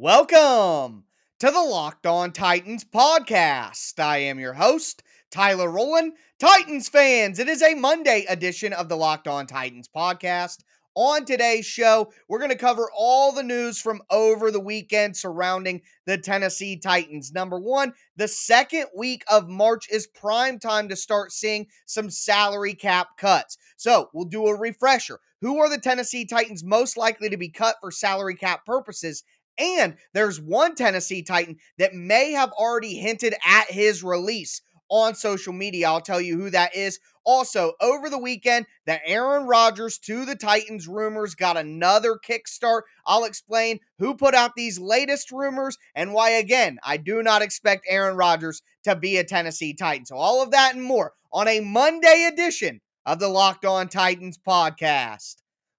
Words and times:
Welcome 0.00 1.06
to 1.40 1.50
the 1.50 1.60
Locked 1.60 2.06
On 2.06 2.30
Titans 2.30 2.84
podcast. 2.84 3.98
I 3.98 4.18
am 4.18 4.38
your 4.38 4.52
host, 4.52 5.02
Tyler 5.32 5.68
Rowland. 5.68 6.12
Titans 6.38 6.88
fans, 6.88 7.40
it 7.40 7.48
is 7.48 7.64
a 7.64 7.74
Monday 7.74 8.24
edition 8.28 8.72
of 8.72 8.88
the 8.88 8.96
Locked 8.96 9.26
On 9.26 9.44
Titans 9.44 9.88
podcast. 9.88 10.58
On 10.94 11.24
today's 11.24 11.66
show, 11.66 12.12
we're 12.28 12.38
going 12.38 12.52
to 12.52 12.56
cover 12.56 12.88
all 12.96 13.32
the 13.32 13.42
news 13.42 13.80
from 13.80 14.00
over 14.08 14.52
the 14.52 14.60
weekend 14.60 15.16
surrounding 15.16 15.82
the 16.06 16.16
Tennessee 16.16 16.76
Titans. 16.76 17.32
Number 17.32 17.58
one, 17.58 17.92
the 18.14 18.28
second 18.28 18.86
week 18.96 19.24
of 19.28 19.48
March 19.48 19.88
is 19.90 20.06
prime 20.06 20.60
time 20.60 20.88
to 20.90 20.96
start 20.96 21.32
seeing 21.32 21.66
some 21.86 22.08
salary 22.08 22.74
cap 22.74 23.16
cuts. 23.16 23.58
So 23.76 24.10
we'll 24.14 24.26
do 24.26 24.46
a 24.46 24.56
refresher. 24.56 25.18
Who 25.40 25.58
are 25.58 25.70
the 25.70 25.78
Tennessee 25.78 26.24
Titans 26.24 26.64
most 26.64 26.96
likely 26.96 27.28
to 27.28 27.36
be 27.36 27.48
cut 27.48 27.76
for 27.80 27.92
salary 27.92 28.34
cap 28.34 28.66
purposes? 28.66 29.22
And 29.58 29.96
there's 30.14 30.40
one 30.40 30.74
Tennessee 30.74 31.22
Titan 31.22 31.56
that 31.78 31.94
may 31.94 32.32
have 32.32 32.52
already 32.52 32.94
hinted 32.94 33.34
at 33.44 33.70
his 33.70 34.02
release 34.02 34.62
on 34.88 35.14
social 35.14 35.52
media. 35.52 35.88
I'll 35.88 36.00
tell 36.00 36.20
you 36.20 36.38
who 36.38 36.50
that 36.50 36.74
is. 36.74 36.98
Also, 37.24 37.74
over 37.82 38.08
the 38.08 38.18
weekend, 38.18 38.64
the 38.86 39.06
Aaron 39.06 39.46
Rodgers 39.46 39.98
to 39.98 40.24
the 40.24 40.34
Titans 40.34 40.88
rumors 40.88 41.34
got 41.34 41.58
another 41.58 42.16
kickstart. 42.16 42.82
I'll 43.04 43.24
explain 43.24 43.80
who 43.98 44.14
put 44.14 44.34
out 44.34 44.52
these 44.56 44.78
latest 44.78 45.30
rumors 45.30 45.76
and 45.94 46.14
why, 46.14 46.30
again, 46.30 46.78
I 46.82 46.96
do 46.96 47.22
not 47.22 47.42
expect 47.42 47.86
Aaron 47.86 48.16
Rodgers 48.16 48.62
to 48.84 48.96
be 48.96 49.18
a 49.18 49.24
Tennessee 49.24 49.74
Titan. 49.74 50.06
So, 50.06 50.16
all 50.16 50.42
of 50.42 50.52
that 50.52 50.74
and 50.74 50.82
more 50.82 51.12
on 51.30 51.48
a 51.48 51.60
Monday 51.60 52.26
edition 52.32 52.80
of 53.04 53.18
the 53.18 53.28
Locked 53.28 53.66
On 53.66 53.88
Titans 53.88 54.38
podcast. 54.38 55.36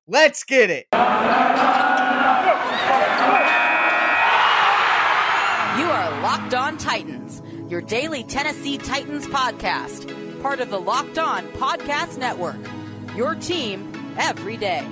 Let's 0.07 0.43
get 0.43 0.69
it. 0.69 0.85
You 0.91 0.99
are 5.85 6.08
Locked 6.21 6.53
On 6.53 6.77
Titans, 6.77 7.41
your 7.69 7.79
daily 7.79 8.25
Tennessee 8.25 8.77
Titans 8.77 9.25
podcast, 9.25 10.41
part 10.41 10.59
of 10.59 10.69
the 10.69 10.77
Locked 10.77 11.17
On 11.17 11.47
Podcast 11.53 12.17
Network. 12.17 12.57
Your 13.15 13.35
team 13.35 13.89
every 14.17 14.57
day. 14.57 14.85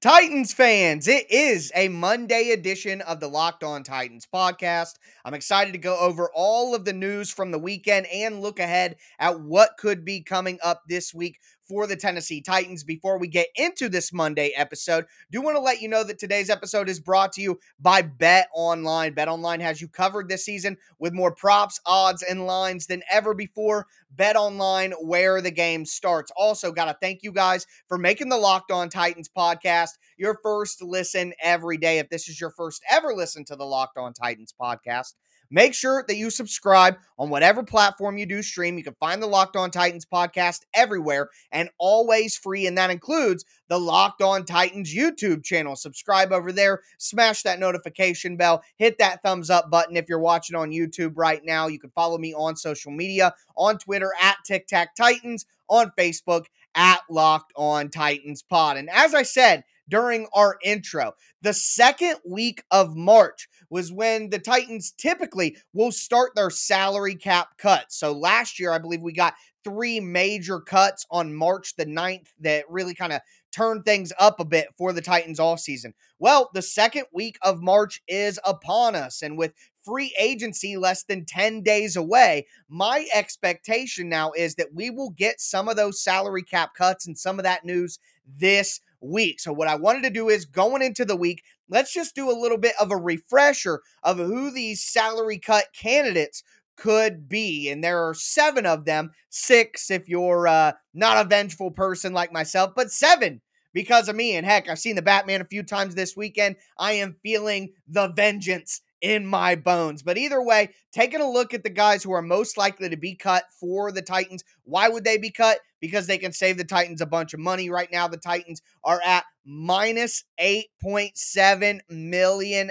Titans 0.00 0.52
fans, 0.52 1.06
it 1.06 1.30
is 1.30 1.70
a 1.76 1.86
Monday 1.88 2.50
edition 2.50 3.02
of 3.02 3.20
the 3.20 3.28
Locked 3.28 3.62
On 3.62 3.84
Titans 3.84 4.26
podcast. 4.34 4.94
I'm 5.24 5.34
excited 5.34 5.74
to 5.74 5.78
go 5.78 5.96
over 5.96 6.28
all 6.34 6.74
of 6.74 6.84
the 6.86 6.94
news 6.94 7.30
from 7.30 7.52
the 7.52 7.58
weekend 7.58 8.06
and 8.06 8.40
look 8.40 8.58
ahead 8.58 8.96
at 9.20 9.40
what 9.40 9.76
could 9.78 10.04
be 10.04 10.22
coming 10.22 10.58
up 10.64 10.82
this 10.88 11.14
week 11.14 11.36
for 11.70 11.86
the 11.86 11.94
Tennessee 11.94 12.40
Titans. 12.40 12.82
Before 12.82 13.16
we 13.16 13.28
get 13.28 13.46
into 13.54 13.88
this 13.88 14.12
Monday 14.12 14.52
episode, 14.56 15.04
do 15.30 15.40
want 15.40 15.54
to 15.56 15.60
let 15.60 15.80
you 15.80 15.88
know 15.88 16.02
that 16.02 16.18
today's 16.18 16.50
episode 16.50 16.88
is 16.88 16.98
brought 16.98 17.32
to 17.34 17.40
you 17.40 17.60
by 17.78 18.02
Bet 18.02 18.48
Online. 18.52 19.14
Bet 19.14 19.28
Online 19.28 19.60
has 19.60 19.80
you 19.80 19.86
covered 19.86 20.28
this 20.28 20.44
season 20.44 20.76
with 20.98 21.12
more 21.12 21.32
props, 21.32 21.80
odds, 21.86 22.24
and 22.24 22.44
lines 22.44 22.88
than 22.88 23.04
ever 23.08 23.34
before. 23.34 23.86
Bet 24.10 24.34
Online, 24.34 24.90
where 25.00 25.40
the 25.40 25.52
game 25.52 25.86
starts. 25.86 26.32
Also, 26.36 26.72
got 26.72 26.86
to 26.86 26.96
thank 27.00 27.22
you 27.22 27.30
guys 27.30 27.68
for 27.86 27.96
making 27.96 28.30
the 28.30 28.36
Locked 28.36 28.72
On 28.72 28.88
Titans 28.88 29.28
podcast 29.28 29.90
your 30.16 30.40
first 30.42 30.82
listen 30.82 31.32
every 31.40 31.76
day. 31.76 32.00
If 32.00 32.08
this 32.10 32.28
is 32.28 32.40
your 32.40 32.50
first 32.50 32.82
ever 32.90 33.14
listen 33.14 33.44
to 33.44 33.54
the 33.54 33.64
Locked 33.64 33.96
On 33.96 34.12
Titans 34.12 34.52
podcast, 34.60 35.14
Make 35.50 35.74
sure 35.74 36.04
that 36.06 36.16
you 36.16 36.30
subscribe 36.30 36.96
on 37.18 37.28
whatever 37.28 37.62
platform 37.62 38.18
you 38.18 38.26
do 38.26 38.42
stream. 38.42 38.78
You 38.78 38.84
can 38.84 38.96
find 39.00 39.20
the 39.20 39.26
Locked 39.26 39.56
On 39.56 39.70
Titans 39.70 40.06
podcast 40.06 40.60
everywhere 40.74 41.28
and 41.50 41.68
always 41.78 42.36
free. 42.36 42.66
And 42.66 42.78
that 42.78 42.90
includes 42.90 43.44
the 43.68 43.78
Locked 43.78 44.22
On 44.22 44.44
Titans 44.44 44.94
YouTube 44.94 45.42
channel. 45.44 45.74
Subscribe 45.74 46.32
over 46.32 46.52
there, 46.52 46.82
smash 46.98 47.42
that 47.42 47.58
notification 47.58 48.36
bell, 48.36 48.62
hit 48.76 48.98
that 48.98 49.22
thumbs 49.22 49.50
up 49.50 49.70
button 49.70 49.96
if 49.96 50.08
you're 50.08 50.20
watching 50.20 50.56
on 50.56 50.70
YouTube 50.70 51.12
right 51.16 51.44
now. 51.44 51.66
You 51.66 51.80
can 51.80 51.90
follow 51.90 52.18
me 52.18 52.32
on 52.34 52.56
social 52.56 52.92
media 52.92 53.34
on 53.56 53.78
Twitter 53.78 54.12
at 54.20 54.36
Tic 54.44 54.66
Tac 54.68 54.94
Titans, 54.94 55.46
on 55.68 55.92
Facebook 55.98 56.46
at 56.74 57.00
Locked 57.08 57.52
On 57.56 57.88
Titans 57.88 58.42
Pod. 58.42 58.76
And 58.76 58.88
as 58.90 59.14
I 59.14 59.22
said, 59.22 59.64
during 59.90 60.26
our 60.34 60.56
intro. 60.64 61.12
The 61.42 61.52
second 61.52 62.16
week 62.24 62.62
of 62.70 62.96
March 62.96 63.48
was 63.68 63.92
when 63.92 64.30
the 64.30 64.38
Titans 64.38 64.92
typically 64.92 65.56
will 65.72 65.92
start 65.92 66.34
their 66.34 66.50
salary 66.50 67.14
cap 67.14 67.58
cuts. 67.58 67.98
So 67.98 68.12
last 68.12 68.58
year, 68.58 68.72
I 68.72 68.78
believe 68.78 69.02
we 69.02 69.12
got 69.12 69.34
three 69.62 70.00
major 70.00 70.60
cuts 70.60 71.06
on 71.10 71.34
March 71.34 71.76
the 71.76 71.84
9th 71.86 72.28
that 72.40 72.64
really 72.70 72.94
kind 72.94 73.12
of 73.12 73.20
turned 73.52 73.84
things 73.84 74.12
up 74.18 74.40
a 74.40 74.44
bit 74.44 74.68
for 74.78 74.92
the 74.92 75.02
Titans 75.02 75.40
all 75.40 75.56
season. 75.56 75.92
Well, 76.18 76.50
the 76.54 76.62
second 76.62 77.04
week 77.12 77.36
of 77.42 77.62
March 77.62 78.02
is 78.08 78.38
upon 78.44 78.94
us. 78.94 79.22
And 79.22 79.36
with 79.36 79.52
free 79.84 80.14
agency 80.18 80.76
less 80.76 81.04
than 81.04 81.24
10 81.24 81.62
days 81.62 81.96
away, 81.96 82.46
my 82.68 83.06
expectation 83.12 84.08
now 84.08 84.32
is 84.32 84.54
that 84.54 84.74
we 84.74 84.90
will 84.90 85.10
get 85.10 85.40
some 85.40 85.68
of 85.68 85.76
those 85.76 86.02
salary 86.02 86.42
cap 86.42 86.74
cuts 86.74 87.06
and 87.06 87.18
some 87.18 87.38
of 87.38 87.44
that 87.44 87.64
news 87.64 87.98
this 88.38 88.80
week. 89.00 89.40
So, 89.40 89.52
what 89.52 89.68
I 89.68 89.76
wanted 89.76 90.02
to 90.04 90.10
do 90.10 90.28
is 90.28 90.44
going 90.44 90.82
into 90.82 91.04
the 91.04 91.16
week, 91.16 91.42
let's 91.68 91.92
just 91.92 92.14
do 92.14 92.30
a 92.30 92.38
little 92.38 92.58
bit 92.58 92.74
of 92.80 92.90
a 92.90 92.96
refresher 92.96 93.80
of 94.02 94.18
who 94.18 94.50
these 94.50 94.84
salary 94.84 95.38
cut 95.38 95.66
candidates 95.74 96.42
could 96.76 97.28
be. 97.28 97.68
And 97.68 97.84
there 97.84 98.06
are 98.08 98.14
seven 98.14 98.66
of 98.66 98.84
them, 98.84 99.10
six 99.28 99.90
if 99.90 100.08
you're 100.08 100.48
uh, 100.48 100.72
not 100.94 101.24
a 101.24 101.28
vengeful 101.28 101.70
person 101.70 102.12
like 102.12 102.32
myself, 102.32 102.72
but 102.74 102.90
seven 102.90 103.40
because 103.72 104.08
of 104.08 104.16
me. 104.16 104.36
And 104.36 104.46
heck, 104.46 104.68
I've 104.68 104.78
seen 104.78 104.96
the 104.96 105.02
Batman 105.02 105.40
a 105.40 105.46
few 105.46 105.62
times 105.62 105.94
this 105.94 106.16
weekend. 106.16 106.56
I 106.78 106.92
am 106.92 107.16
feeling 107.22 107.72
the 107.86 108.08
vengeance 108.08 108.80
in 109.00 109.26
my 109.26 109.54
bones. 109.54 110.02
But 110.02 110.18
either 110.18 110.42
way, 110.42 110.70
taking 110.92 111.20
a 111.20 111.30
look 111.30 111.54
at 111.54 111.62
the 111.62 111.70
guys 111.70 112.02
who 112.02 112.12
are 112.12 112.22
most 112.22 112.56
likely 112.56 112.88
to 112.88 112.96
be 112.96 113.14
cut 113.14 113.44
for 113.58 113.92
the 113.92 114.02
Titans. 114.02 114.44
Why 114.64 114.88
would 114.88 115.04
they 115.04 115.18
be 115.18 115.30
cut? 115.30 115.58
Because 115.80 116.06
they 116.06 116.18
can 116.18 116.32
save 116.32 116.58
the 116.58 116.64
Titans 116.64 117.00
a 117.00 117.06
bunch 117.06 117.32
of 117.32 117.40
money. 117.40 117.70
Right 117.70 117.90
now, 117.90 118.08
the 118.08 118.18
Titans 118.18 118.60
are 118.84 119.00
at 119.04 119.24
minus 119.46 120.24
$8.7 120.40 121.80
million 121.88 122.70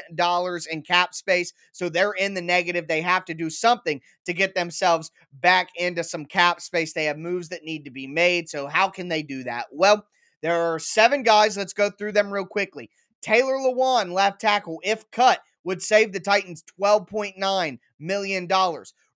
in 0.72 0.82
cap 0.84 1.14
space. 1.16 1.54
So 1.72 1.90
they're 1.90 2.12
in 2.12 2.36
the 2.36 2.42
negative. 2.42 2.88
They 2.88 3.02
have 3.02 3.26
to 3.26 3.34
do 3.34 3.50
something 3.50 4.02
to 4.26 4.34
get 4.34 4.54
themselves 4.54 5.12
back 5.34 5.70
into 5.76 6.04
some 6.04 6.26
cap 6.26 6.62
space. 6.62 6.94
They 6.94 7.06
have 7.06 7.18
moves 7.18 7.50
that 7.50 7.64
need 7.64 7.86
to 7.86 7.92
be 7.92 8.08
made. 8.08 8.50
So, 8.50 8.68
how 8.68 8.90
can 8.90 9.08
they 9.08 9.24
do 9.24 9.44
that? 9.44 9.68
Well, 9.72 10.06
there 10.42 10.74
are 10.74 10.80
seven 10.80 11.24
guys. 11.24 11.58
Let's 11.58 11.74
go 11.74 11.90
through 11.90 12.14
them 12.14 12.32
real 12.32 12.46
quickly. 12.46 12.90
Taylor 13.22 13.56
Lewan, 13.56 14.14
left 14.14 14.40
tackle, 14.40 14.80
if 14.84 15.10
cut, 15.12 15.42
would 15.70 15.84
save 15.84 16.14
the 16.14 16.20
Titans 16.20 16.64
$12.9 16.82 17.78
million. 18.00 18.48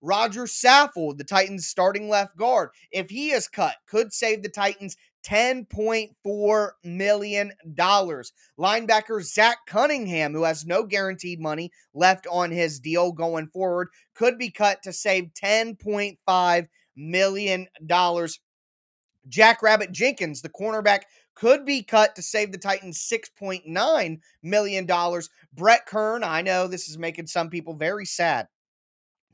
Roger 0.00 0.42
Saffold, 0.44 1.18
the 1.18 1.24
Titans 1.24 1.66
starting 1.66 2.08
left 2.08 2.36
guard, 2.36 2.68
if 2.92 3.10
he 3.10 3.32
is 3.32 3.48
cut, 3.48 3.74
could 3.88 4.12
save 4.12 4.44
the 4.44 4.48
Titans 4.48 4.96
$10.4 5.26 6.70
million. 6.84 7.52
Linebacker 7.76 9.20
Zach 9.24 9.56
Cunningham, 9.66 10.32
who 10.32 10.44
has 10.44 10.64
no 10.64 10.84
guaranteed 10.84 11.40
money 11.40 11.72
left 11.92 12.24
on 12.30 12.52
his 12.52 12.78
deal 12.78 13.10
going 13.10 13.48
forward, 13.48 13.88
could 14.14 14.38
be 14.38 14.52
cut 14.52 14.80
to 14.84 14.92
save 14.92 15.30
$10.5 15.34 16.68
million. 16.94 17.66
Jack 19.26 19.60
Rabbit 19.60 19.90
Jenkins, 19.90 20.40
the 20.42 20.50
cornerback 20.50 21.00
could 21.34 21.64
be 21.64 21.82
cut 21.82 22.16
to 22.16 22.22
save 22.22 22.52
the 22.52 22.58
Titans 22.58 22.98
$6.9 22.98 24.20
million. 24.42 25.20
Brett 25.52 25.86
Kern, 25.86 26.24
I 26.24 26.42
know 26.42 26.66
this 26.66 26.88
is 26.88 26.98
making 26.98 27.26
some 27.26 27.50
people 27.50 27.74
very 27.74 28.06
sad 28.06 28.48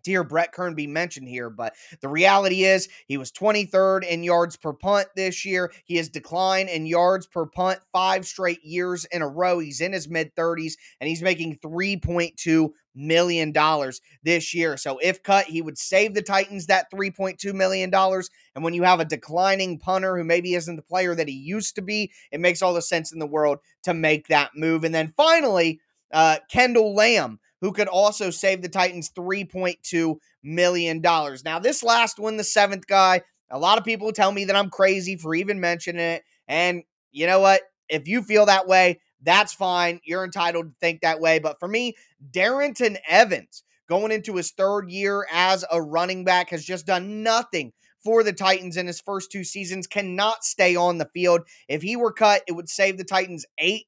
to 0.05 0.11
hear 0.11 0.25
Brett 0.25 0.53
Kern 0.53 0.75
be 0.75 0.87
mentioned 0.87 1.29
here, 1.29 1.51
but 1.51 1.75
the 2.01 2.09
reality 2.09 2.65
is 2.65 2.89
he 3.07 3.17
was 3.17 3.33
23rd 3.33 4.05
in 4.07 4.23
yards 4.23 4.57
per 4.57 4.73
punt 4.73 5.09
this 5.15 5.45
year. 5.45 5.73
He 5.85 5.97
has 5.97 6.09
declined 6.09 6.69
in 6.69 6.87
yards 6.87 7.27
per 7.27 7.47
punt 7.47 7.81
five 7.93 8.27
straight 8.27 8.65
years 8.65 9.05
in 9.07 9.23
a 9.23 9.29
row. 9.29 9.59
He's 9.59 9.81
in 9.81 9.93
his 9.93 10.09
mid 10.09 10.35
30s 10.35 10.75
and 11.01 11.09
he's 11.09 11.23
making 11.23 11.59
3.2 11.59 12.71
million 12.95 13.53
dollars 13.53 14.01
this 14.23 14.55
year. 14.55 14.77
So 14.77 14.99
if 14.99 15.23
cut, 15.23 15.47
he 15.47 15.63
would 15.63 15.79
save 15.79 16.15
the 16.15 16.23
Titans 16.23 16.67
that 16.67 16.91
3.2 16.91 17.55
million 17.55 17.91
dollars. 17.91 18.31
And 18.55 18.65
when 18.65 18.75
you 18.75 18.83
have 18.83 19.01
a 19.01 19.05
declining 19.05 19.79
punter 19.79 20.17
who 20.17 20.25
maybe 20.25 20.55
isn't 20.55 20.77
the 20.77 20.83
player 20.83 21.15
that 21.15 21.29
he 21.29 21.35
used 21.35 21.75
to 21.77 21.83
be, 21.83 22.13
it 22.33 22.41
makes 22.41 22.63
all 22.63 22.75
the 22.75 22.83
sense 22.83 23.13
in 23.13 23.19
the 23.19 23.27
world 23.27 23.59
to 23.85 23.95
make 23.95 24.29
that 24.29 24.51
move. 24.57 24.85
And 24.85 24.95
then 24.95 25.13
finally, 25.17 25.81
uh, 26.13 26.39
Kendall 26.51 26.95
Lamm, 26.95 27.39
who 27.61 27.73
could 27.73 27.89
also 27.89 28.31
save 28.31 28.63
the 28.63 28.69
Titans 28.69 29.11
$3.2 29.11 30.17
million. 30.43 31.01
Now, 31.03 31.59
this 31.59 31.83
last 31.83 32.19
one, 32.19 32.37
the 32.37 32.45
seventh 32.45 32.87
guy, 32.87 33.23
a 33.51 33.59
lot 33.59 33.79
of 33.79 33.85
people 33.85 34.13
tell 34.13 34.33
me 34.33 34.45
that 34.47 34.57
I'm 34.57 34.71
crazy 34.71 35.17
for 35.17 35.35
even 35.35 35.61
mentioning 35.61 36.01
it. 36.01 36.25
And 36.49 36.83
you 37.13 37.27
know 37.27 37.41
what? 37.41 37.63
If 37.89 38.07
you 38.09 38.23
feel 38.23 38.47
that 38.47 38.67
way, 38.69 39.01
that's 39.23 39.53
fine. 39.53 40.01
You're 40.05 40.25
entitled 40.25 40.67
to 40.67 40.75
think 40.81 41.01
that 41.01 41.21
way. 41.21 41.39
But 41.39 41.59
for 41.59 41.69
me, 41.69 41.97
Darrynton 42.33 42.97
Evans, 43.09 43.63
going 43.89 44.13
into 44.13 44.37
his 44.37 44.51
third 44.53 44.91
year 44.91 45.27
as 45.33 45.65
a 45.71 45.81
running 45.83 46.25
back, 46.25 46.51
has 46.51 46.65
just 46.65 46.87
done 46.87 47.23
nothing 47.23 47.73
for 48.03 48.23
the 48.23 48.33
Titans 48.33 48.77
in 48.77 48.87
his 48.87 49.01
first 49.01 49.31
two 49.31 49.45
seasons, 49.45 49.87
cannot 49.87 50.45
stay 50.45 50.75
on 50.75 50.99
the 50.99 51.11
field. 51.13 51.43
If 51.69 51.83
he 51.83 51.97
were 51.97 52.13
cut, 52.13 52.43
it 52.49 52.53
would 52.53 52.69
save 52.69 52.97
the 52.97 53.05
Titans 53.05 53.45
eight 53.59 53.87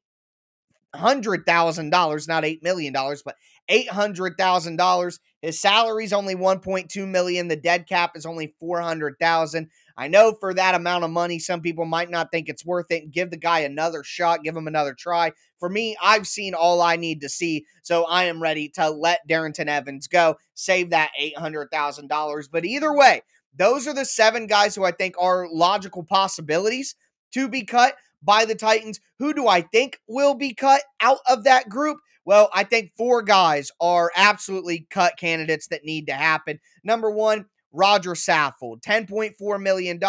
hundred 0.94 1.46
thousand 1.46 1.90
dollars, 1.90 2.28
not 2.28 2.44
eight 2.44 2.62
million 2.62 2.92
dollars, 2.92 3.22
but 3.22 3.36
eight 3.68 3.88
hundred 3.88 4.36
thousand 4.36 4.76
dollars. 4.76 5.18
His 5.40 5.58
salary 5.58 6.04
is 6.04 6.12
only 6.12 6.34
one 6.34 6.60
point 6.60 6.90
two 6.90 7.06
million. 7.06 7.48
The 7.48 7.56
dead 7.56 7.86
cap 7.88 8.16
is 8.16 8.26
only 8.26 8.54
four 8.60 8.80
hundred 8.80 9.16
thousand. 9.18 9.70
I 9.96 10.08
know 10.08 10.34
for 10.38 10.54
that 10.54 10.74
amount 10.74 11.04
of 11.04 11.10
money, 11.10 11.38
some 11.38 11.60
people 11.60 11.84
might 11.84 12.10
not 12.10 12.30
think 12.30 12.48
it's 12.48 12.64
worth 12.64 12.90
it. 12.90 13.10
Give 13.10 13.30
the 13.30 13.36
guy 13.36 13.60
another 13.60 14.02
shot, 14.02 14.42
give 14.42 14.56
him 14.56 14.66
another 14.66 14.94
try. 14.94 15.32
For 15.58 15.68
me, 15.68 15.96
I've 16.02 16.26
seen 16.26 16.54
all 16.54 16.80
I 16.80 16.96
need 16.96 17.20
to 17.20 17.28
see, 17.28 17.64
so 17.82 18.04
I 18.04 18.24
am 18.24 18.42
ready 18.42 18.68
to 18.70 18.90
let 18.90 19.26
Darrynton 19.28 19.66
Evans 19.66 20.08
go, 20.08 20.36
save 20.54 20.90
that 20.90 21.10
eight 21.18 21.36
hundred 21.36 21.70
thousand 21.70 22.08
dollars. 22.08 22.48
But 22.48 22.64
either 22.64 22.92
way, 22.94 23.22
those 23.56 23.86
are 23.86 23.94
the 23.94 24.04
seven 24.04 24.46
guys 24.46 24.74
who 24.74 24.84
I 24.84 24.92
think 24.92 25.14
are 25.18 25.46
logical 25.50 26.02
possibilities 26.02 26.94
to 27.32 27.48
be 27.48 27.62
cut 27.62 27.94
by 28.22 28.44
the 28.44 28.54
Titans. 28.54 29.00
Who 29.18 29.34
do 29.34 29.48
I 29.48 29.60
think 29.60 30.00
will 30.08 30.34
be 30.34 30.54
cut 30.54 30.82
out 31.00 31.18
of 31.28 31.44
that 31.44 31.68
group? 31.68 31.98
Well, 32.24 32.50
I 32.54 32.64
think 32.64 32.92
four 32.96 33.22
guys 33.22 33.70
are 33.80 34.12
absolutely 34.16 34.86
cut 34.90 35.18
candidates 35.18 35.66
that 35.68 35.84
need 35.84 36.06
to 36.06 36.12
happen. 36.14 36.60
Number 36.84 37.10
one, 37.10 37.46
Roger 37.72 38.12
Saffold, 38.12 38.82
$10.4 38.82 39.62
million. 39.62 40.00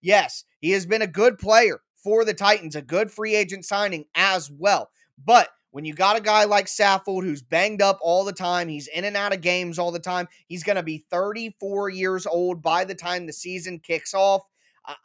Yes, 0.00 0.44
he 0.60 0.70
has 0.70 0.86
been 0.86 1.02
a 1.02 1.06
good 1.06 1.38
player 1.38 1.80
for 2.02 2.24
the 2.24 2.34
Titans, 2.34 2.76
a 2.76 2.82
good 2.82 3.10
free 3.10 3.34
agent 3.34 3.64
signing 3.64 4.04
as 4.14 4.50
well. 4.50 4.90
But 5.24 5.48
when 5.70 5.84
you 5.84 5.94
got 5.94 6.18
a 6.18 6.22
guy 6.22 6.44
like 6.44 6.66
Saffold 6.66 7.22
who's 7.22 7.42
banged 7.42 7.80
up 7.80 7.98
all 8.02 8.24
the 8.24 8.32
time, 8.32 8.68
he's 8.68 8.88
in 8.88 9.04
and 9.04 9.16
out 9.16 9.32
of 9.32 9.40
games 9.40 9.78
all 9.78 9.90
the 9.90 9.98
time, 9.98 10.28
he's 10.46 10.64
going 10.64 10.76
to 10.76 10.82
be 10.82 11.04
34 11.10 11.88
years 11.90 12.26
old 12.26 12.62
by 12.62 12.84
the 12.84 12.94
time 12.94 13.26
the 13.26 13.32
season 13.32 13.78
kicks 13.78 14.12
off. 14.12 14.42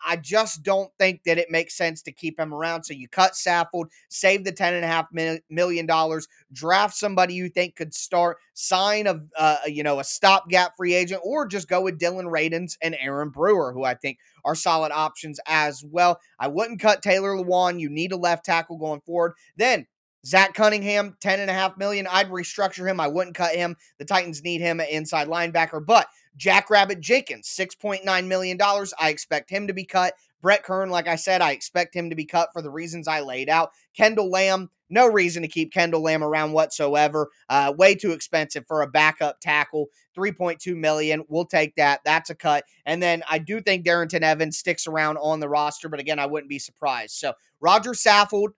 I 0.05 0.15
just 0.15 0.63
don't 0.63 0.91
think 0.97 1.23
that 1.25 1.37
it 1.37 1.51
makes 1.51 1.77
sense 1.77 2.01
to 2.03 2.11
keep 2.11 2.39
him 2.39 2.53
around. 2.53 2.83
So 2.83 2.93
you 2.93 3.07
cut 3.07 3.33
Saffold, 3.33 3.89
save 4.09 4.43
the 4.43 4.51
ten 4.51 4.73
and 4.73 4.83
a 4.83 4.87
half 4.87 5.07
million 5.49 5.85
dollars, 5.85 6.27
draft 6.51 6.95
somebody 6.95 7.35
you 7.35 7.49
think 7.49 7.75
could 7.75 7.93
start, 7.93 8.37
sign 8.53 9.07
a 9.07 9.21
uh, 9.37 9.57
you 9.67 9.83
know 9.83 9.99
a 9.99 10.03
stopgap 10.03 10.75
free 10.77 10.93
agent, 10.93 11.21
or 11.23 11.45
just 11.45 11.69
go 11.69 11.81
with 11.81 11.99
Dillon 11.99 12.27
Radunz 12.27 12.77
and 12.81 12.97
Aaron 12.99 13.29
Brewer, 13.29 13.73
who 13.73 13.83
I 13.83 13.93
think 13.93 14.17
are 14.45 14.55
solid 14.55 14.91
options 14.91 15.39
as 15.47 15.83
well. 15.83 16.19
I 16.39 16.47
wouldn't 16.47 16.79
cut 16.79 17.01
Taylor 17.01 17.35
Lewan. 17.35 17.79
You 17.79 17.89
need 17.89 18.11
a 18.11 18.17
left 18.17 18.45
tackle 18.45 18.77
going 18.77 19.01
forward. 19.01 19.33
Then 19.57 19.85
Zach 20.25 20.53
Cunningham, 20.53 21.15
ten 21.21 21.39
and 21.39 21.49
a 21.49 21.53
half 21.53 21.77
million. 21.77 22.07
I'd 22.09 22.29
restructure 22.29 22.89
him. 22.89 22.99
I 22.99 23.07
wouldn't 23.07 23.35
cut 23.35 23.55
him. 23.55 23.75
The 23.99 24.05
Titans 24.05 24.43
need 24.43 24.61
him 24.61 24.79
at 24.79 24.89
inside 24.89 25.27
linebacker, 25.27 25.85
but 25.85 26.07
Jackrabbit 26.37 26.99
Jenkins, 26.99 27.47
$6.9 27.47 28.27
million. 28.27 28.57
I 28.61 29.09
expect 29.09 29.49
him 29.49 29.67
to 29.67 29.73
be 29.73 29.85
cut. 29.85 30.13
Brett 30.41 30.63
Kern, 30.63 30.89
like 30.89 31.07
I 31.07 31.15
said, 31.15 31.41
I 31.41 31.51
expect 31.51 31.95
him 31.95 32.09
to 32.09 32.15
be 32.15 32.25
cut 32.25 32.49
for 32.53 32.61
the 32.61 32.69
reasons 32.69 33.07
I 33.07 33.21
laid 33.21 33.49
out. 33.49 33.71
Kendall 33.95 34.31
Lamm, 34.31 34.69
no 34.89 35.07
reason 35.07 35.41
to 35.41 35.47
keep 35.47 35.73
Kendall 35.73 36.03
Lamm 36.03 36.23
around 36.23 36.51
whatsoever. 36.51 37.29
Uh, 37.49 37.73
way 37.75 37.95
too 37.95 38.11
expensive 38.11 38.65
for 38.67 38.83
a 38.83 38.87
backup 38.87 39.39
tackle. 39.41 39.87
3.2 40.15 40.75
million. 40.75 41.23
We'll 41.27 41.45
take 41.45 41.75
that. 41.75 42.01
That's 42.05 42.29
a 42.29 42.35
cut. 42.35 42.65
And 42.85 43.01
then 43.01 43.23
I 43.29 43.39
do 43.39 43.59
think 43.61 43.85
Darrynton 43.85 44.21
Evans 44.21 44.57
sticks 44.57 44.87
around 44.87 45.17
on 45.17 45.39
the 45.39 45.49
roster, 45.49 45.89
but 45.89 45.99
again, 45.99 46.19
I 46.19 46.27
wouldn't 46.27 46.49
be 46.49 46.59
surprised. 46.59 47.15
So 47.15 47.33
Roger 47.59 47.91
Saffold, 47.91 48.49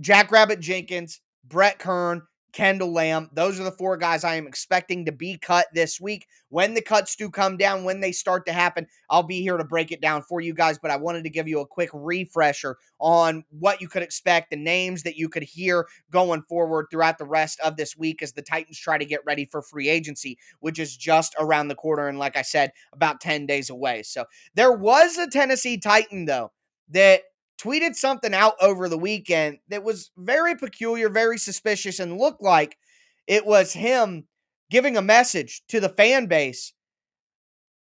Jackrabbit 0.00 0.60
Jenkins, 0.60 1.20
Brett 1.44 1.78
Kern, 1.78 2.22
Kendall 2.52 2.92
Lamm. 2.92 3.30
Those 3.32 3.58
are 3.58 3.64
the 3.64 3.72
four 3.72 3.96
guys 3.96 4.24
I 4.24 4.34
am 4.36 4.46
expecting 4.46 5.06
to 5.06 5.12
be 5.12 5.38
cut 5.38 5.66
this 5.72 6.00
week. 6.00 6.26
When 6.50 6.74
the 6.74 6.82
cuts 6.82 7.16
do 7.16 7.30
come 7.30 7.56
down, 7.56 7.84
when 7.84 8.00
they 8.00 8.12
start 8.12 8.46
to 8.46 8.52
happen, 8.52 8.86
I'll 9.08 9.22
be 9.22 9.40
here 9.40 9.56
to 9.56 9.64
break 9.64 9.90
it 9.90 10.00
down 10.00 10.22
for 10.22 10.40
you 10.40 10.52
guys. 10.52 10.78
But 10.78 10.90
I 10.90 10.96
wanted 10.96 11.24
to 11.24 11.30
give 11.30 11.48
you 11.48 11.60
a 11.60 11.66
quick 11.66 11.90
refresher 11.92 12.76
on 12.98 13.44
what 13.50 13.80
you 13.80 13.88
could 13.88 14.02
expect, 14.02 14.50
the 14.50 14.56
names 14.56 15.02
that 15.04 15.16
you 15.16 15.28
could 15.28 15.42
hear 15.42 15.86
going 16.10 16.42
forward 16.42 16.86
throughout 16.90 17.18
the 17.18 17.24
rest 17.24 17.58
of 17.60 17.76
this 17.76 17.96
week 17.96 18.22
as 18.22 18.32
the 18.32 18.42
Titans 18.42 18.78
try 18.78 18.98
to 18.98 19.04
get 19.04 19.24
ready 19.26 19.46
for 19.50 19.62
free 19.62 19.88
agency, 19.88 20.38
which 20.60 20.78
is 20.78 20.96
just 20.96 21.34
around 21.38 21.68
the 21.68 21.74
corner. 21.74 22.08
And 22.08 22.18
like 22.18 22.36
I 22.36 22.42
said, 22.42 22.72
about 22.92 23.20
10 23.20 23.46
days 23.46 23.70
away. 23.70 24.02
So 24.02 24.26
there 24.54 24.72
was 24.72 25.16
a 25.16 25.28
Tennessee 25.28 25.78
Titan, 25.78 26.26
though, 26.26 26.52
that 26.90 27.22
tweeted 27.62 27.94
something 27.94 28.34
out 28.34 28.54
over 28.60 28.88
the 28.88 28.98
weekend 28.98 29.58
that 29.68 29.84
was 29.84 30.10
very 30.16 30.56
peculiar, 30.56 31.08
very 31.08 31.38
suspicious, 31.38 32.00
and 32.00 32.18
looked 32.18 32.42
like 32.42 32.76
it 33.26 33.46
was 33.46 33.72
him 33.72 34.26
giving 34.70 34.96
a 34.96 35.02
message 35.02 35.62
to 35.68 35.78
the 35.78 35.88
fan 35.88 36.26
base 36.26 36.72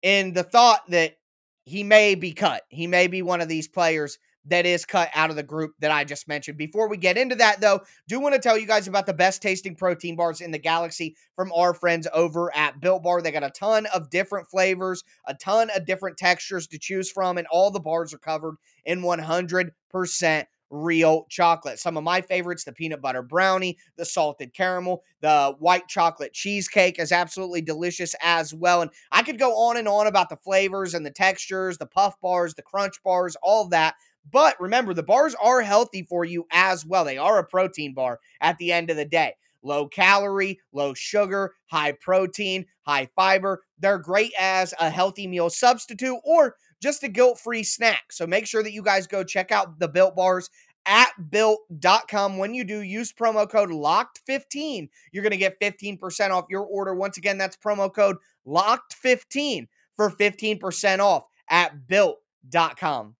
in 0.01 0.33
the 0.33 0.43
thought 0.43 0.81
that 0.89 1.17
he 1.65 1.83
may 1.83 2.15
be 2.15 2.33
cut. 2.33 2.63
He 2.69 2.87
may 2.87 3.07
be 3.07 3.21
one 3.21 3.41
of 3.41 3.47
these 3.47 3.67
players 3.67 4.17
that 4.49 4.65
is 4.65 4.85
cut 4.85 5.09
out 5.13 5.29
of 5.29 5.35
the 5.35 5.43
group 5.43 5.73
that 5.79 5.91
I 5.91 6.03
just 6.03 6.27
mentioned. 6.27 6.57
Before 6.57 6.87
we 6.89 6.97
get 6.97 7.17
into 7.17 7.35
that, 7.35 7.61
though, 7.61 7.81
do 8.07 8.19
want 8.19 8.35
to 8.35 8.41
tell 8.41 8.57
you 8.57 8.67
guys 8.67 8.87
about 8.87 9.05
the 9.05 9.13
best 9.13 9.41
tasting 9.41 9.75
protein 9.75 10.15
bars 10.15 10.41
in 10.41 10.51
the 10.51 10.59
galaxy 10.59 11.15
from 11.35 11.51
our 11.53 11.73
friends 11.73 12.07
over 12.13 12.55
at 12.55 12.79
Built 12.79 13.03
Bar. 13.03 13.21
They 13.21 13.31
got 13.31 13.43
a 13.43 13.49
ton 13.49 13.85
of 13.87 14.09
different 14.09 14.47
flavors, 14.49 15.03
a 15.25 15.33
ton 15.33 15.69
of 15.75 15.85
different 15.85 16.17
textures 16.17 16.67
to 16.67 16.79
choose 16.79 17.11
from, 17.11 17.37
and 17.37 17.47
all 17.47 17.71
the 17.71 17.79
bars 17.79 18.13
are 18.13 18.19
covered 18.19 18.55
in 18.85 19.01
100% 19.01 20.45
real 20.69 21.25
chocolate. 21.29 21.79
Some 21.79 21.97
of 21.97 22.03
my 22.03 22.21
favorites, 22.21 22.63
the 22.63 22.73
peanut 22.73 23.01
butter 23.01 23.21
brownie, 23.21 23.77
the 23.97 24.05
salted 24.05 24.53
caramel, 24.53 25.03
the 25.21 25.55
white 25.59 25.87
chocolate 25.87 26.33
cheesecake 26.33 26.99
is 26.99 27.11
absolutely 27.11 27.61
delicious 27.61 28.15
as 28.21 28.53
well. 28.53 28.81
And 28.81 28.91
I 29.11 29.23
could 29.23 29.39
go 29.39 29.51
on 29.55 29.77
and 29.77 29.87
on 29.87 30.07
about 30.07 30.29
the 30.29 30.37
flavors 30.37 30.93
and 30.93 31.05
the 31.05 31.11
textures, 31.11 31.77
the 31.77 31.85
puff 31.85 32.19
bars, 32.21 32.53
the 32.53 32.61
crunch 32.61 33.01
bars, 33.03 33.35
all 33.41 33.67
that. 33.69 33.95
But 34.31 34.59
remember, 34.59 34.93
the 34.93 35.03
bars 35.03 35.35
are 35.41 35.61
healthy 35.61 36.03
for 36.03 36.25
you 36.25 36.45
as 36.51 36.85
well. 36.85 37.05
They 37.05 37.17
are 37.17 37.39
a 37.39 37.43
protein 37.43 37.93
bar 37.93 38.19
at 38.41 38.57
the 38.57 38.71
end 38.71 38.89
of 38.89 38.97
the 38.97 39.05
day. 39.05 39.33
Low 39.61 39.87
calorie, 39.87 40.59
low 40.71 40.93
sugar, 40.93 41.53
high 41.67 41.91
protein, 41.93 42.65
high 42.83 43.09
fiber. 43.15 43.63
They're 43.77 43.97
great 43.97 44.31
as 44.39 44.73
a 44.79 44.89
healthy 44.89 45.27
meal 45.27 45.49
substitute 45.49 46.19
or 46.23 46.55
just 46.81 47.03
a 47.03 47.09
guilt 47.09 47.39
free 47.39 47.63
snack. 47.63 48.11
So 48.11 48.25
make 48.25 48.47
sure 48.47 48.63
that 48.63 48.71
you 48.71 48.81
guys 48.81 49.05
go 49.05 49.23
check 49.23 49.51
out 49.51 49.79
the 49.79 49.89
Built 49.89 50.15
Bars 50.15 50.49
at 50.85 51.09
built.com. 51.29 52.37
When 52.37 52.53
you 52.53 52.63
do, 52.63 52.81
use 52.81 53.11
promo 53.11 53.49
code 53.49 53.69
LOCKED15. 53.69 54.89
You're 55.11 55.23
going 55.23 55.31
to 55.31 55.37
get 55.37 55.59
15% 55.59 56.31
off 56.31 56.45
your 56.49 56.63
order. 56.63 56.95
Once 56.95 57.17
again, 57.17 57.37
that's 57.37 57.57
promo 57.57 57.93
code 57.93 58.17
LOCKED15 58.47 59.67
for 59.97 60.09
15% 60.09 60.99
off 60.99 61.25
at 61.49 61.87
built.com. 61.87 63.15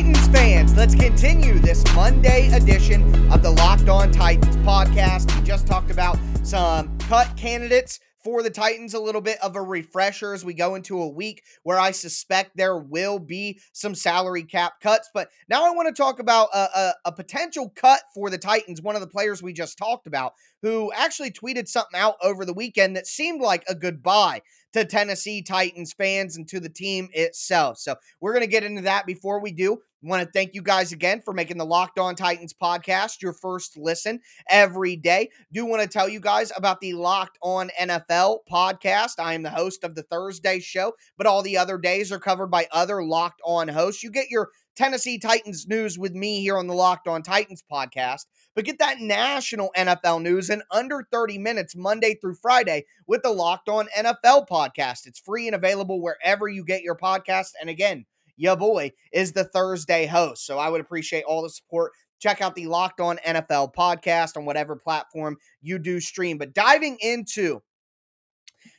Titans 0.00 0.28
fans, 0.28 0.76
let's 0.78 0.94
continue 0.94 1.58
this 1.58 1.84
Monday 1.94 2.48
edition 2.54 3.30
of 3.30 3.42
the 3.42 3.50
Locked 3.50 3.90
On 3.90 4.10
Titans 4.10 4.56
podcast. 4.56 5.38
We 5.38 5.46
just 5.46 5.66
talked 5.66 5.90
about 5.90 6.18
some 6.42 6.96
cut 7.00 7.28
candidates 7.36 8.00
for 8.24 8.42
the 8.42 8.48
Titans, 8.48 8.94
a 8.94 8.98
little 8.98 9.20
bit 9.20 9.36
of 9.42 9.56
a 9.56 9.62
refresher 9.62 10.32
as 10.32 10.42
we 10.42 10.54
go 10.54 10.74
into 10.74 11.02
a 11.02 11.08
week 11.08 11.42
where 11.64 11.78
I 11.78 11.90
suspect 11.90 12.56
there 12.56 12.78
will 12.78 13.18
be 13.18 13.60
some 13.72 13.94
salary 13.94 14.42
cap 14.42 14.80
cuts. 14.80 15.10
But 15.12 15.28
now 15.50 15.66
I 15.66 15.74
want 15.74 15.94
to 15.94 16.02
talk 16.02 16.18
about 16.18 16.48
a, 16.54 16.68
a, 16.74 16.94
a, 17.06 17.12
potential 17.12 17.70
cut 17.76 18.00
for 18.14 18.30
the 18.30 18.38
Titans. 18.38 18.80
One 18.80 18.94
of 18.94 19.02
the 19.02 19.06
players 19.06 19.42
we 19.42 19.52
just 19.52 19.76
talked 19.76 20.06
about 20.06 20.32
who 20.62 20.90
actually 20.94 21.30
tweeted 21.30 21.68
something 21.68 22.00
out 22.00 22.16
over 22.22 22.46
the 22.46 22.54
weekend 22.54 22.96
that 22.96 23.06
seemed 23.06 23.42
like 23.42 23.64
a 23.68 23.74
goodbye 23.74 24.40
to 24.72 24.84
Tennessee 24.84 25.42
Titans 25.42 25.92
fans 25.92 26.36
and 26.36 26.48
to 26.48 26.60
the 26.60 26.68
team 26.68 27.08
itself. 27.12 27.78
So 27.78 27.96
we're 28.20 28.32
going 28.32 28.44
to 28.44 28.50
get 28.50 28.64
into 28.64 28.82
that 28.82 29.04
before 29.06 29.40
we 29.40 29.52
do. 29.52 29.82
Want 30.02 30.22
to 30.22 30.30
thank 30.32 30.54
you 30.54 30.62
guys 30.62 30.92
again 30.92 31.20
for 31.22 31.34
making 31.34 31.58
the 31.58 31.66
Locked 31.66 31.98
On 31.98 32.14
Titans 32.14 32.54
podcast 32.54 33.20
your 33.20 33.34
first 33.34 33.76
listen 33.76 34.20
every 34.48 34.96
day. 34.96 35.28
Do 35.52 35.66
want 35.66 35.82
to 35.82 35.88
tell 35.88 36.08
you 36.08 36.20
guys 36.20 36.50
about 36.56 36.80
the 36.80 36.94
Locked 36.94 37.36
On 37.42 37.70
NFL 37.78 38.38
podcast. 38.50 39.18
I 39.18 39.34
am 39.34 39.42
the 39.42 39.50
host 39.50 39.84
of 39.84 39.94
the 39.94 40.02
Thursday 40.04 40.58
show, 40.58 40.94
but 41.18 41.26
all 41.26 41.42
the 41.42 41.58
other 41.58 41.76
days 41.76 42.10
are 42.12 42.18
covered 42.18 42.46
by 42.46 42.66
other 42.72 43.04
Locked 43.04 43.42
On 43.44 43.68
hosts. 43.68 44.02
You 44.02 44.10
get 44.10 44.30
your 44.30 44.48
Tennessee 44.74 45.18
Titans 45.18 45.66
news 45.68 45.98
with 45.98 46.14
me 46.14 46.40
here 46.40 46.56
on 46.56 46.66
the 46.66 46.72
Locked 46.72 47.06
On 47.06 47.22
Titans 47.22 47.62
podcast, 47.70 48.24
but 48.54 48.64
get 48.64 48.78
that 48.78 49.00
national 49.00 49.70
NFL 49.76 50.22
news 50.22 50.48
in 50.48 50.62
under 50.70 51.06
30 51.12 51.36
minutes 51.36 51.76
Monday 51.76 52.14
through 52.14 52.36
Friday 52.36 52.86
with 53.06 53.22
the 53.22 53.28
Locked 53.28 53.68
On 53.68 53.86
NFL 53.94 54.48
podcast. 54.48 55.06
It's 55.06 55.20
free 55.20 55.46
and 55.46 55.54
available 55.54 56.00
wherever 56.00 56.48
you 56.48 56.64
get 56.64 56.80
your 56.80 56.96
podcast. 56.96 57.50
And 57.60 57.68
again, 57.68 58.06
your 58.40 58.56
boy 58.56 58.92
is 59.12 59.32
the 59.32 59.44
Thursday 59.44 60.06
host. 60.06 60.46
So 60.46 60.58
I 60.58 60.68
would 60.68 60.80
appreciate 60.80 61.24
all 61.24 61.42
the 61.42 61.50
support. 61.50 61.92
Check 62.18 62.40
out 62.40 62.54
the 62.54 62.66
Locked 62.66 63.00
On 63.00 63.18
NFL 63.26 63.74
podcast 63.74 64.36
on 64.36 64.44
whatever 64.44 64.76
platform 64.76 65.36
you 65.60 65.78
do 65.78 66.00
stream. 66.00 66.38
But 66.38 66.54
diving 66.54 66.96
into 67.00 67.62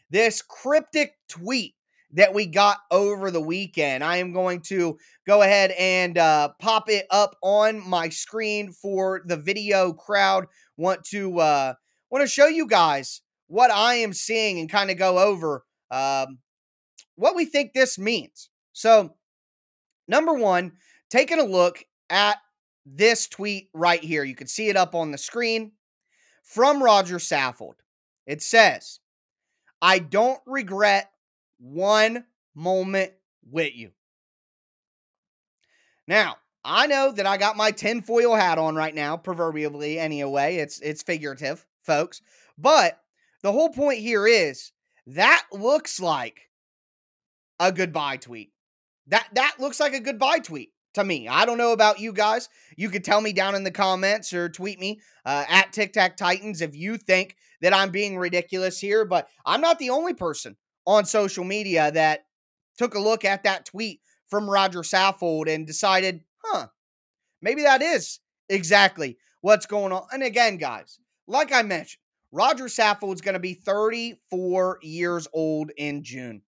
this 0.09 0.41
cryptic 0.41 1.13
tweet 1.29 1.75
that 2.13 2.33
we 2.33 2.45
got 2.45 2.79
over 2.89 3.31
the 3.31 3.41
weekend. 3.41 4.03
I 4.03 4.17
am 4.17 4.33
going 4.33 4.61
to 4.63 4.97
go 5.25 5.43
ahead 5.43 5.71
and 5.71 6.17
uh, 6.17 6.49
pop 6.59 6.89
it 6.89 7.05
up 7.09 7.37
on 7.41 7.87
my 7.87 8.09
screen 8.09 8.73
for 8.73 9.21
the 9.25 9.37
video 9.37 9.93
crowd. 9.93 10.47
Want 10.75 11.03
to 11.05 11.39
uh, 11.39 11.73
want 12.09 12.23
to 12.23 12.27
show 12.27 12.47
you 12.47 12.67
guys 12.67 13.21
what 13.47 13.71
I 13.71 13.95
am 13.95 14.13
seeing 14.13 14.59
and 14.59 14.69
kind 14.69 14.89
of 14.91 14.97
go 14.97 15.19
over 15.19 15.63
um, 15.91 16.39
what 17.15 17.35
we 17.35 17.45
think 17.45 17.73
this 17.73 17.99
means. 17.99 18.49
So, 18.73 19.15
number 20.11 20.33
one, 20.33 20.73
taking 21.09 21.39
a 21.39 21.43
look 21.43 21.83
at 22.11 22.37
this 22.85 23.27
tweet 23.27 23.69
right 23.73 24.03
here. 24.03 24.23
You 24.23 24.35
can 24.35 24.47
see 24.47 24.69
it 24.69 24.77
up 24.77 24.93
on 24.93 25.11
the 25.11 25.17
screen 25.17 25.71
from 26.43 26.83
Roger 26.83 27.17
Saffold. 27.17 27.75
It 28.27 28.43
says, 28.43 28.99
I 29.81 29.97
don't 29.97 30.41
regret 30.45 31.09
one 31.59 32.25
moment 32.53 33.13
with 33.49 33.73
you. 33.75 33.91
Now, 36.07 36.35
I 36.63 36.85
know 36.87 37.11
that 37.13 37.25
I 37.25 37.37
got 37.37 37.57
my 37.57 37.71
tinfoil 37.71 38.35
hat 38.35 38.59
on 38.59 38.75
right 38.75 38.93
now, 38.93 39.17
proverbially 39.17 39.97
anyway. 39.97 40.57
It's 40.57 40.79
it's 40.81 41.01
figurative, 41.01 41.65
folks. 41.83 42.21
But 42.57 42.99
the 43.41 43.51
whole 43.51 43.69
point 43.69 43.99
here 43.99 44.27
is 44.27 44.71
that 45.07 45.43
looks 45.51 45.99
like 45.99 46.49
a 47.59 47.71
goodbye 47.71 48.17
tweet. 48.17 48.51
That 49.11 49.27
that 49.33 49.55
looks 49.59 49.79
like 49.79 49.93
a 49.93 49.99
goodbye 49.99 50.39
tweet 50.39 50.71
to 50.93 51.03
me. 51.03 51.27
I 51.27 51.45
don't 51.45 51.57
know 51.57 51.73
about 51.73 51.99
you 51.99 52.13
guys. 52.13 52.49
You 52.75 52.89
could 52.89 53.03
tell 53.03 53.21
me 53.21 53.33
down 53.33 53.55
in 53.55 53.63
the 53.63 53.71
comments 53.71 54.33
or 54.33 54.49
tweet 54.49 54.79
me 54.79 55.01
uh, 55.25 55.45
at 55.47 55.73
Tic 55.73 55.93
Tac 55.93 56.17
Titans 56.17 56.61
if 56.61 56.75
you 56.75 56.97
think 56.97 57.35
that 57.61 57.73
I'm 57.73 57.91
being 57.91 58.17
ridiculous 58.17 58.79
here. 58.79 59.05
But 59.05 59.27
I'm 59.45 59.61
not 59.61 59.79
the 59.79 59.89
only 59.89 60.13
person 60.13 60.55
on 60.85 61.05
social 61.05 61.43
media 61.43 61.91
that 61.91 62.25
took 62.77 62.95
a 62.95 62.99
look 62.99 63.23
at 63.25 63.43
that 63.43 63.65
tweet 63.65 63.99
from 64.29 64.49
Roger 64.49 64.79
Saffold 64.79 65.53
and 65.53 65.67
decided, 65.67 66.21
huh, 66.43 66.67
maybe 67.41 67.63
that 67.63 67.81
is 67.81 68.19
exactly 68.49 69.17
what's 69.41 69.65
going 69.65 69.91
on. 69.91 70.07
And 70.13 70.23
again, 70.23 70.55
guys, 70.55 70.99
like 71.27 71.53
I 71.53 71.63
mentioned, 71.63 71.99
Roger 72.31 72.65
Saffold's 72.65 73.21
going 73.21 73.33
to 73.33 73.39
be 73.39 73.55
34 73.55 74.79
years 74.81 75.27
old 75.33 75.71
in 75.75 76.03
June. 76.03 76.43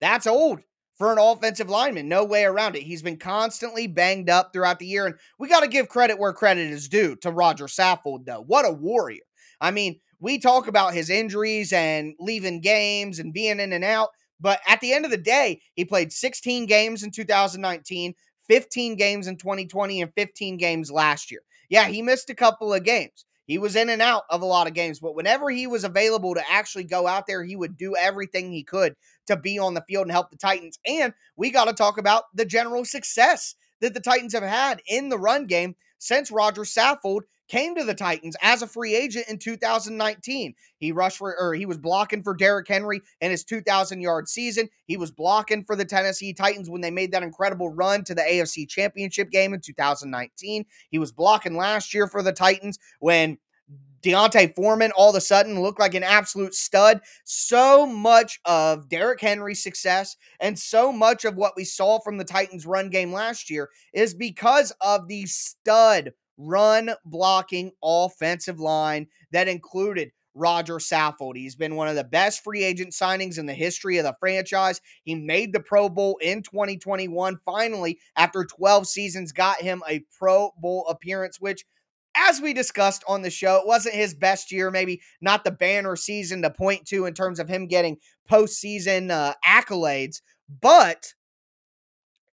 That's 0.00 0.26
old 0.26 0.60
for 0.96 1.12
an 1.12 1.18
offensive 1.18 1.68
lineman. 1.68 2.08
No 2.08 2.24
way 2.24 2.44
around 2.44 2.76
it. 2.76 2.82
He's 2.82 3.02
been 3.02 3.16
constantly 3.16 3.86
banged 3.86 4.30
up 4.30 4.52
throughout 4.52 4.78
the 4.78 4.86
year. 4.86 5.06
And 5.06 5.16
we 5.38 5.48
got 5.48 5.60
to 5.60 5.68
give 5.68 5.88
credit 5.88 6.18
where 6.18 6.32
credit 6.32 6.70
is 6.70 6.88
due 6.88 7.16
to 7.16 7.30
Roger 7.30 7.66
Saffold, 7.66 8.26
though. 8.26 8.44
What 8.46 8.66
a 8.66 8.70
warrior. 8.70 9.22
I 9.60 9.70
mean, 9.70 10.00
we 10.20 10.38
talk 10.38 10.68
about 10.68 10.94
his 10.94 11.10
injuries 11.10 11.72
and 11.72 12.14
leaving 12.18 12.60
games 12.60 13.18
and 13.18 13.32
being 13.32 13.60
in 13.60 13.72
and 13.72 13.84
out. 13.84 14.10
But 14.40 14.60
at 14.66 14.80
the 14.80 14.92
end 14.92 15.04
of 15.04 15.10
the 15.10 15.16
day, 15.16 15.60
he 15.74 15.84
played 15.84 16.12
16 16.12 16.66
games 16.66 17.02
in 17.02 17.10
2019, 17.10 18.14
15 18.48 18.96
games 18.96 19.26
in 19.26 19.36
2020, 19.36 20.02
and 20.02 20.12
15 20.14 20.56
games 20.56 20.90
last 20.90 21.30
year. 21.30 21.40
Yeah, 21.68 21.86
he 21.86 22.02
missed 22.02 22.30
a 22.30 22.34
couple 22.34 22.72
of 22.72 22.84
games. 22.84 23.24
He 23.46 23.58
was 23.58 23.76
in 23.76 23.90
and 23.90 24.00
out 24.00 24.24
of 24.30 24.42
a 24.42 24.46
lot 24.46 24.66
of 24.66 24.74
games, 24.74 25.00
but 25.00 25.14
whenever 25.14 25.50
he 25.50 25.66
was 25.66 25.84
available 25.84 26.34
to 26.34 26.50
actually 26.50 26.84
go 26.84 27.06
out 27.06 27.26
there, 27.26 27.44
he 27.44 27.56
would 27.56 27.76
do 27.76 27.94
everything 27.96 28.50
he 28.50 28.62
could 28.62 28.94
to 29.26 29.36
be 29.36 29.58
on 29.58 29.74
the 29.74 29.84
field 29.86 30.04
and 30.04 30.12
help 30.12 30.30
the 30.30 30.36
Titans. 30.36 30.78
And 30.86 31.12
we 31.36 31.50
got 31.50 31.66
to 31.66 31.74
talk 31.74 31.98
about 31.98 32.24
the 32.34 32.46
general 32.46 32.84
success 32.84 33.54
that 33.80 33.92
the 33.92 34.00
Titans 34.00 34.32
have 34.32 34.42
had 34.42 34.80
in 34.86 35.10
the 35.10 35.18
run 35.18 35.46
game 35.46 35.76
since 36.04 36.30
Roger 36.30 36.62
Saffold 36.62 37.22
came 37.48 37.74
to 37.74 37.84
the 37.84 37.94
Titans 37.94 38.36
as 38.42 38.62
a 38.62 38.66
free 38.66 38.94
agent 38.94 39.26
in 39.28 39.38
2019. 39.38 40.54
He 40.78 40.92
rushed 40.92 41.18
for, 41.18 41.36
or 41.38 41.54
he 41.54 41.66
was 41.66 41.78
blocking 41.78 42.22
for 42.22 42.34
Derrick 42.34 42.68
Henry 42.68 43.00
in 43.20 43.30
his 43.30 43.44
2,000 43.44 44.00
yard 44.00 44.28
season. 44.28 44.68
He 44.86 44.96
was 44.96 45.10
blocking 45.10 45.64
for 45.64 45.76
the 45.76 45.84
Tennessee 45.84 46.32
Titans 46.32 46.70
when 46.70 46.80
they 46.80 46.90
made 46.90 47.12
that 47.12 47.22
incredible 47.22 47.70
run 47.70 48.04
to 48.04 48.14
the 48.14 48.22
AFC 48.22 48.68
Championship 48.68 49.30
game 49.30 49.54
in 49.54 49.60
2019. 49.60 50.64
He 50.90 50.98
was 50.98 51.12
blocking 51.12 51.56
last 51.56 51.94
year 51.94 52.06
for 52.06 52.22
the 52.22 52.32
Titans 52.32 52.78
when 53.00 53.38
D'Onta 54.04 54.54
Foreman 54.54 54.92
all 54.92 55.10
of 55.10 55.16
a 55.16 55.20
sudden 55.20 55.60
looked 55.60 55.80
like 55.80 55.94
an 55.94 56.02
absolute 56.02 56.54
stud. 56.54 57.00
So 57.24 57.86
much 57.86 58.38
of 58.44 58.88
Derrick 58.90 59.20
Henry's 59.20 59.62
success 59.62 60.16
and 60.40 60.58
so 60.58 60.92
much 60.92 61.24
of 61.24 61.36
what 61.36 61.54
we 61.56 61.64
saw 61.64 61.98
from 62.00 62.18
the 62.18 62.24
Titans' 62.24 62.66
run 62.66 62.90
game 62.90 63.12
last 63.12 63.48
year 63.48 63.70
is 63.94 64.14
because 64.14 64.72
of 64.82 65.08
the 65.08 65.24
stud 65.24 66.12
run 66.36 66.90
blocking 67.06 67.72
offensive 67.82 68.60
line 68.60 69.06
that 69.32 69.48
included 69.48 70.10
Roger 70.34 70.74
Saffold. 70.74 71.36
He's 71.36 71.54
been 71.54 71.76
one 71.76 71.88
of 71.88 71.94
the 71.94 72.04
best 72.04 72.42
free 72.42 72.64
agent 72.64 72.90
signings 72.90 73.38
in 73.38 73.46
the 73.46 73.54
history 73.54 73.98
of 73.98 74.04
the 74.04 74.16
franchise. 74.18 74.80
He 75.04 75.14
made 75.14 75.52
the 75.52 75.60
Pro 75.60 75.88
Bowl 75.88 76.18
in 76.20 76.42
2021. 76.42 77.38
Finally, 77.44 78.00
after 78.16 78.44
12 78.44 78.86
seasons, 78.86 79.32
got 79.32 79.62
him 79.62 79.82
a 79.88 80.04
Pro 80.18 80.50
Bowl 80.58 80.86
appearance, 80.88 81.40
which 81.40 81.64
as 82.16 82.40
we 82.40 82.52
discussed 82.52 83.04
on 83.08 83.22
the 83.22 83.30
show, 83.30 83.56
it 83.56 83.66
wasn't 83.66 83.94
his 83.94 84.14
best 84.14 84.52
year, 84.52 84.70
maybe 84.70 85.00
not 85.20 85.44
the 85.44 85.50
banner 85.50 85.96
season 85.96 86.42
to 86.42 86.50
point 86.50 86.86
to 86.86 87.06
in 87.06 87.14
terms 87.14 87.38
of 87.38 87.48
him 87.48 87.66
getting 87.66 87.98
postseason 88.30 89.10
uh, 89.10 89.34
accolades, 89.46 90.20
but 90.60 91.14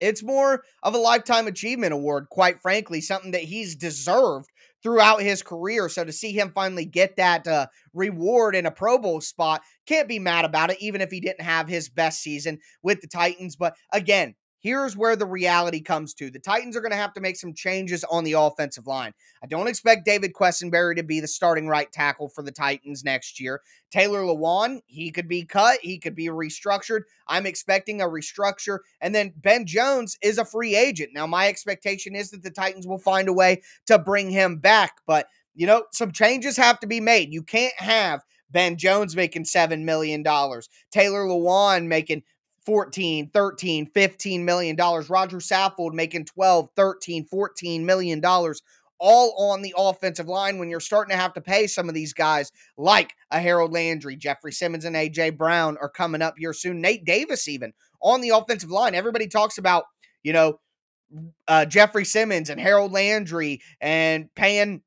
it's 0.01 0.23
more 0.23 0.63
of 0.83 0.95
a 0.95 0.99
lifetime 0.99 1.47
achievement 1.47 1.93
award, 1.93 2.29
quite 2.31 2.61
frankly, 2.61 3.01
something 3.01 3.33
that 3.33 3.43
he's 3.43 3.77
deserved 3.77 4.49
throughout 4.83 5.21
his 5.21 5.43
career. 5.43 5.89
So 5.89 6.05
to 6.05 6.13
see 6.13 6.33
him 6.33 6.53
finally 6.55 6.87
get 6.87 7.17
that 7.17 7.47
uh, 7.47 7.67
reward 7.93 8.57
in 8.57 8.67
a 8.67 8.71
Pro 8.71 8.99
Bowl 8.99 9.21
spot, 9.21 9.63
can't 9.87 10.09
be 10.09 10.19
mad 10.19 10.45
about 10.45 10.71
it, 10.71 10.79
even 10.81 11.01
if 11.01 11.11
he 11.11 11.21
didn't 11.21 11.43
have 11.43 11.69
his 11.69 11.89
best 11.91 12.23
season 12.23 12.59
with 12.83 13.01
the 13.03 13.09
Titans. 13.09 13.57
But 13.57 13.75
again, 13.93 14.35
here's 14.61 14.97
where 14.97 15.17
the 15.17 15.27
reality 15.27 15.81
comes 15.81 16.15
to. 16.15 16.31
The 16.31 16.39
Titans 16.39 16.77
are 16.77 16.81
going 16.81 16.93
to 16.93 16.97
have 16.97 17.15
to 17.15 17.21
make 17.21 17.37
some 17.37 17.53
changes 17.53 18.05
on 18.05 18.25
the 18.25 18.35
offensive 18.35 18.87
line. 18.87 19.13
I 19.43 19.47
don't 19.47 19.69
expect 19.69 20.05
David 20.05 20.33
Quessenberry 20.33 20.97
to 20.97 21.03
be 21.03 21.21
the 21.21 21.29
starting 21.29 21.67
right 21.67 21.91
tackle 21.91 22.29
for 22.29 22.43
the 22.43 22.53
Titans 22.53 23.05
next 23.05 23.41
year. 23.41 23.63
Taylor 23.91 24.21
Lewan, 24.21 24.81
he 24.87 25.11
could 25.11 25.29
be 25.29 25.45
cut, 25.45 25.81
he 25.83 25.99
could 25.99 26.15
be 26.15 26.27
restructured. 26.27 27.03
I'm 27.27 27.47
expecting 27.47 28.01
a 28.01 28.07
restructure. 28.07 28.81
And 29.01 29.15
then 29.15 29.33
Ben 29.37 29.67
Jones 29.67 30.17
is 30.23 30.39
a 30.39 30.45
free 30.45 30.77
agent. 30.77 31.11
Now, 31.15 31.27
my 31.27 31.49
expectation 31.49 32.15
is 32.15 32.31
that 32.31 32.43
the 32.43 32.51
Titans 32.51 32.87
will 32.87 32.99
find 32.99 33.29
a 33.29 33.33
way 33.33 33.63
to 33.87 33.99
bring 33.99 34.31
him 34.31 34.59
back, 34.59 34.99
but 35.07 35.27
you 35.55 35.67
know, 35.67 35.85
some 35.93 36.13
changes 36.13 36.57
have 36.57 36.79
to 36.81 36.87
be 36.87 37.01
made. 37.01 37.33
You 37.33 37.43
can't 37.43 37.75
have 37.77 38.23
Ben 38.51 38.77
Jones 38.77 39.17
making 39.17 39.45
$7 39.45 39.83
million, 39.85 40.23
Taylor 40.25 41.25
Lewan 41.27 41.87
making 41.87 42.23
14, 42.67 43.31
13, 43.33 43.87
15 43.87 44.45
million 44.45 44.77
dollars. 44.77 45.11
Roger 45.11 45.39
Saffold 45.39 45.93
making 45.93 46.27
12, 46.27 46.69
13, 46.77 47.25
14 47.25 47.87
million 47.87 48.21
dollars 48.21 48.63
all 49.01 49.51
on 49.51 49.63
the 49.63 49.75
offensive 49.77 50.29
line 50.29 50.59
when 50.59 50.69
you're 50.69 50.79
starting 50.79 51.11
to 51.11 51.21
have 51.21 51.33
to 51.33 51.41
pay 51.41 51.67
some 51.67 51.89
of 51.89 51.95
these 51.95 52.13
guys 52.13 52.53
like 52.77 53.15
a 53.31 53.41
Harold 53.41 53.73
Landry, 53.73 54.15
Jeffrey 54.15 54.53
Simmons, 54.53 54.85
and 54.85 54.95
AJ 54.95 55.39
Brown 55.39 55.79
are 55.81 55.89
coming 55.89 56.21
up 56.23 56.35
here 56.37 56.53
soon. 56.53 56.83
Nate 56.83 57.05
Davis, 57.05 57.49
even 57.49 57.73
on 58.03 58.21
the 58.21 58.29
offensive 58.31 58.71
line. 58.71 58.95
Everybody 58.95 59.27
talks 59.27 59.57
about, 59.59 59.85
you 60.23 60.33
know, 60.35 60.61
uh, 61.49 61.65
Jeffrey 61.65 62.05
Simmons 62.05 62.51
and 62.51 62.61
Harold 62.61 62.93
Landry 62.93 63.63
and 63.81 64.33
paying 64.35 64.83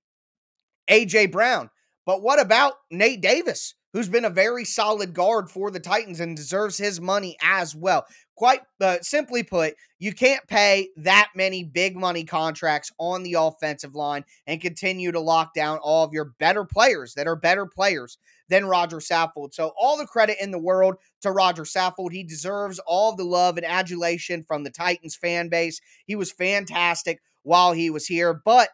AJ 0.89 1.31
Brown. 1.31 1.69
But 2.05 2.21
what 2.21 2.41
about 2.41 2.73
Nate 2.91 3.21
Davis? 3.21 3.75
who's 3.93 4.09
been 4.09 4.25
a 4.25 4.29
very 4.29 4.65
solid 4.65 5.13
guard 5.13 5.49
for 5.49 5.69
the 5.69 5.79
Titans 5.79 6.19
and 6.19 6.35
deserves 6.35 6.77
his 6.77 6.99
money 6.99 7.37
as 7.41 7.75
well. 7.75 8.05
Quite 8.35 8.61
uh, 8.81 8.97
simply 9.01 9.43
put, 9.43 9.75
you 9.99 10.11
can't 10.11 10.45
pay 10.47 10.89
that 10.97 11.29
many 11.35 11.63
big 11.63 11.95
money 11.95 12.23
contracts 12.23 12.91
on 12.97 13.21
the 13.21 13.35
offensive 13.35 13.93
line 13.93 14.25
and 14.47 14.59
continue 14.59 15.11
to 15.11 15.19
lock 15.19 15.53
down 15.53 15.77
all 15.77 16.03
of 16.03 16.13
your 16.13 16.33
better 16.39 16.65
players 16.65 17.13
that 17.13 17.27
are 17.27 17.35
better 17.35 17.67
players 17.67 18.17
than 18.49 18.65
Roger 18.65 18.97
Saffold. 18.97 19.53
So, 19.53 19.71
all 19.77 19.97
the 19.97 20.07
credit 20.07 20.37
in 20.41 20.49
the 20.49 20.59
world 20.59 20.95
to 21.21 21.31
Roger 21.31 21.63
Saffold. 21.63 22.11
He 22.11 22.23
deserves 22.23 22.79
all 22.79 23.15
the 23.15 23.23
love 23.23 23.57
and 23.57 23.65
adulation 23.65 24.43
from 24.43 24.63
the 24.63 24.71
Titans 24.71 25.15
fan 25.15 25.47
base. 25.47 25.79
He 26.07 26.15
was 26.15 26.31
fantastic 26.31 27.21
while 27.43 27.71
he 27.71 27.89
was 27.89 28.07
here, 28.07 28.33
but 28.33 28.69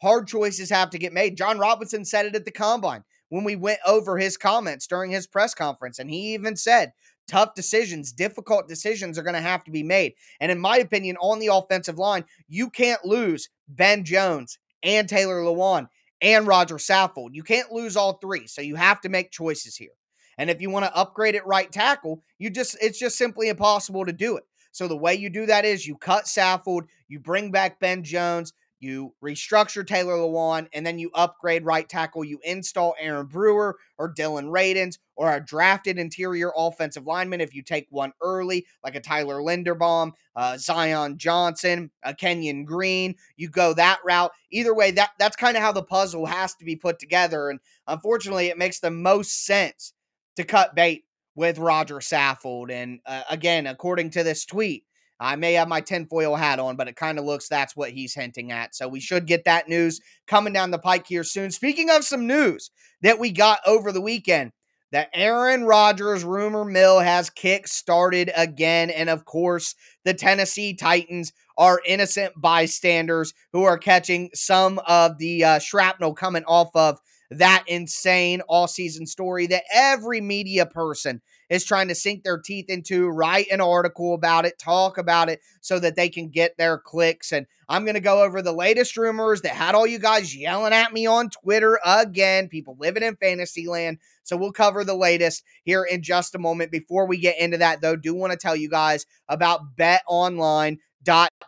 hard 0.00 0.26
choices 0.26 0.70
have 0.70 0.90
to 0.90 0.98
get 0.98 1.12
made. 1.12 1.36
Jon 1.36 1.58
Robinson 1.58 2.04
said 2.04 2.26
it 2.26 2.34
at 2.34 2.44
the 2.44 2.50
combine 2.50 3.04
when 3.28 3.44
we 3.44 3.56
went 3.56 3.80
over 3.86 4.18
his 4.18 4.36
comments 4.36 4.86
during 4.86 5.10
his 5.10 5.26
press 5.26 5.54
conference. 5.54 5.98
And 5.98 6.10
he 6.10 6.34
even 6.34 6.56
said, 6.56 6.92
tough 7.26 7.54
decisions, 7.54 8.12
difficult 8.12 8.68
decisions 8.68 9.18
are 9.18 9.22
going 9.22 9.34
to 9.34 9.40
have 9.40 9.64
to 9.64 9.70
be 9.70 9.82
made. 9.82 10.14
And 10.40 10.50
in 10.50 10.58
my 10.58 10.78
opinion, 10.78 11.16
on 11.20 11.38
the 11.38 11.48
offensive 11.52 11.98
line, 11.98 12.24
you 12.48 12.70
can't 12.70 13.04
lose 13.04 13.48
Ben 13.68 14.04
Jones 14.04 14.58
and 14.82 15.08
Taylor 15.08 15.42
Lewan 15.42 15.88
and 16.20 16.46
Roger 16.46 16.76
Saffold. 16.76 17.30
You 17.34 17.42
can't 17.42 17.70
lose 17.70 17.96
all 17.96 18.14
three. 18.14 18.46
So 18.46 18.62
you 18.62 18.76
have 18.76 19.00
to 19.02 19.08
make 19.08 19.30
choices 19.30 19.76
here. 19.76 19.90
And 20.38 20.50
if 20.50 20.60
you 20.60 20.70
want 20.70 20.84
to 20.84 20.96
upgrade 20.96 21.34
it 21.34 21.46
right 21.46 21.70
tackle, 21.70 22.22
you 22.38 22.48
just 22.48 22.76
it's 22.80 22.98
just 22.98 23.18
simply 23.18 23.48
impossible 23.48 24.06
to 24.06 24.12
do 24.12 24.36
it. 24.36 24.44
So 24.70 24.86
the 24.86 24.96
way 24.96 25.14
you 25.14 25.30
do 25.30 25.46
that 25.46 25.64
is 25.64 25.86
you 25.86 25.96
cut 25.96 26.24
Saffold, 26.24 26.82
you 27.08 27.18
bring 27.18 27.50
back 27.50 27.80
Ben 27.80 28.04
Jones, 28.04 28.52
you 28.80 29.14
restructure 29.24 29.86
Taylor 29.86 30.14
Lewan, 30.14 30.68
and 30.72 30.86
then 30.86 30.98
you 30.98 31.10
upgrade 31.14 31.64
right 31.64 31.88
tackle. 31.88 32.24
You 32.24 32.38
install 32.44 32.94
Aaron 32.98 33.26
Brewer 33.26 33.76
or 33.98 34.08
Dillon 34.08 34.46
Radunz 34.46 34.98
or 35.16 35.34
a 35.34 35.44
drafted 35.44 35.98
interior 35.98 36.52
offensive 36.56 37.06
lineman 37.06 37.40
if 37.40 37.54
you 37.54 37.62
take 37.62 37.86
one 37.90 38.12
early, 38.22 38.66
like 38.84 38.94
a 38.94 39.00
Tyler 39.00 39.40
Linderbaum, 39.40 40.12
uh, 40.36 40.56
Zion 40.56 41.18
Johnson, 41.18 41.90
a 42.04 42.14
Kenyon 42.14 42.64
Green. 42.64 43.16
You 43.36 43.48
go 43.48 43.74
that 43.74 43.98
route. 44.04 44.30
Either 44.50 44.74
way, 44.74 44.92
that 44.92 45.10
that's 45.18 45.36
kind 45.36 45.56
of 45.56 45.62
how 45.62 45.72
the 45.72 45.82
puzzle 45.82 46.26
has 46.26 46.54
to 46.56 46.64
be 46.64 46.76
put 46.76 46.98
together. 46.98 47.50
And 47.50 47.60
unfortunately, 47.86 48.46
it 48.46 48.58
makes 48.58 48.78
the 48.80 48.90
most 48.90 49.44
sense 49.44 49.92
to 50.36 50.44
cut 50.44 50.76
bait 50.76 51.04
with 51.34 51.58
Roger 51.58 51.96
Saffold. 51.96 52.70
And 52.70 53.00
uh, 53.06 53.22
again, 53.30 53.66
according 53.66 54.10
to 54.10 54.22
this 54.22 54.44
tweet, 54.44 54.84
I 55.20 55.36
may 55.36 55.54
have 55.54 55.68
my 55.68 55.80
tinfoil 55.80 56.36
hat 56.36 56.58
on, 56.58 56.76
but 56.76 56.88
it 56.88 56.96
kind 56.96 57.18
of 57.18 57.24
looks 57.24 57.48
that's 57.48 57.76
what 57.76 57.90
he's 57.90 58.14
hinting 58.14 58.52
at. 58.52 58.74
So 58.74 58.88
we 58.88 59.00
should 59.00 59.26
get 59.26 59.44
that 59.44 59.68
news 59.68 60.00
coming 60.26 60.52
down 60.52 60.70
the 60.70 60.78
pike 60.78 61.06
here 61.06 61.24
soon. 61.24 61.50
Speaking 61.50 61.90
of 61.90 62.04
some 62.04 62.26
news 62.26 62.70
that 63.02 63.18
we 63.18 63.32
got 63.32 63.60
over 63.66 63.92
the 63.92 64.00
weekend, 64.00 64.52
the 64.90 65.14
Aaron 65.16 65.64
Rodgers 65.64 66.24
rumor 66.24 66.64
mill 66.64 67.00
has 67.00 67.30
kick 67.30 67.68
started 67.68 68.30
again. 68.34 68.90
And 68.90 69.10
of 69.10 69.24
course, 69.24 69.74
the 70.04 70.14
Tennessee 70.14 70.74
Titans 70.74 71.32
are 71.58 71.80
innocent 71.84 72.32
bystanders 72.36 73.34
who 73.52 73.64
are 73.64 73.76
catching 73.76 74.30
some 74.32 74.80
of 74.86 75.18
the 75.18 75.44
uh, 75.44 75.58
shrapnel 75.58 76.14
coming 76.14 76.44
off 76.44 76.70
of 76.74 76.98
that 77.30 77.64
insane 77.66 78.42
offseason 78.48 79.06
story 79.06 79.46
that 79.48 79.64
every 79.72 80.20
media 80.20 80.66
person 80.66 81.20
is 81.50 81.64
trying 81.64 81.88
to 81.88 81.94
sink 81.94 82.24
their 82.24 82.38
teeth 82.38 82.66
into, 82.68 83.08
write 83.08 83.46
an 83.50 83.60
article 83.60 84.14
about 84.14 84.44
it, 84.44 84.58
talk 84.58 84.98
about 84.98 85.28
it 85.28 85.40
so 85.60 85.78
that 85.78 85.96
they 85.96 86.08
can 86.08 86.28
get 86.28 86.56
their 86.56 86.78
clicks. 86.78 87.32
And 87.32 87.46
I'm 87.68 87.84
going 87.84 87.94
to 87.94 88.00
go 88.00 88.22
over 88.22 88.42
the 88.42 88.52
latest 88.52 88.96
rumors 88.96 89.42
that 89.42 89.52
had 89.52 89.74
all 89.74 89.86
you 89.86 89.98
guys 89.98 90.36
yelling 90.36 90.72
at 90.72 90.92
me 90.92 91.06
on 91.06 91.30
Twitter 91.30 91.78
again, 91.84 92.48
people 92.48 92.76
living 92.78 93.02
in 93.02 93.16
fantasy 93.16 93.66
land. 93.66 93.98
So 94.24 94.36
we'll 94.36 94.52
cover 94.52 94.84
the 94.84 94.94
latest 94.94 95.42
here 95.64 95.84
in 95.84 96.02
just 96.02 96.34
a 96.34 96.38
moment. 96.38 96.70
Before 96.70 97.06
we 97.06 97.18
get 97.18 97.38
into 97.38 97.58
that, 97.58 97.80
though, 97.80 97.96
do 97.96 98.14
want 98.14 98.32
to 98.32 98.38
tell 98.38 98.56
you 98.56 98.68
guys 98.68 99.06
about 99.28 99.76
Bet 99.76 100.02
Online 100.06 100.78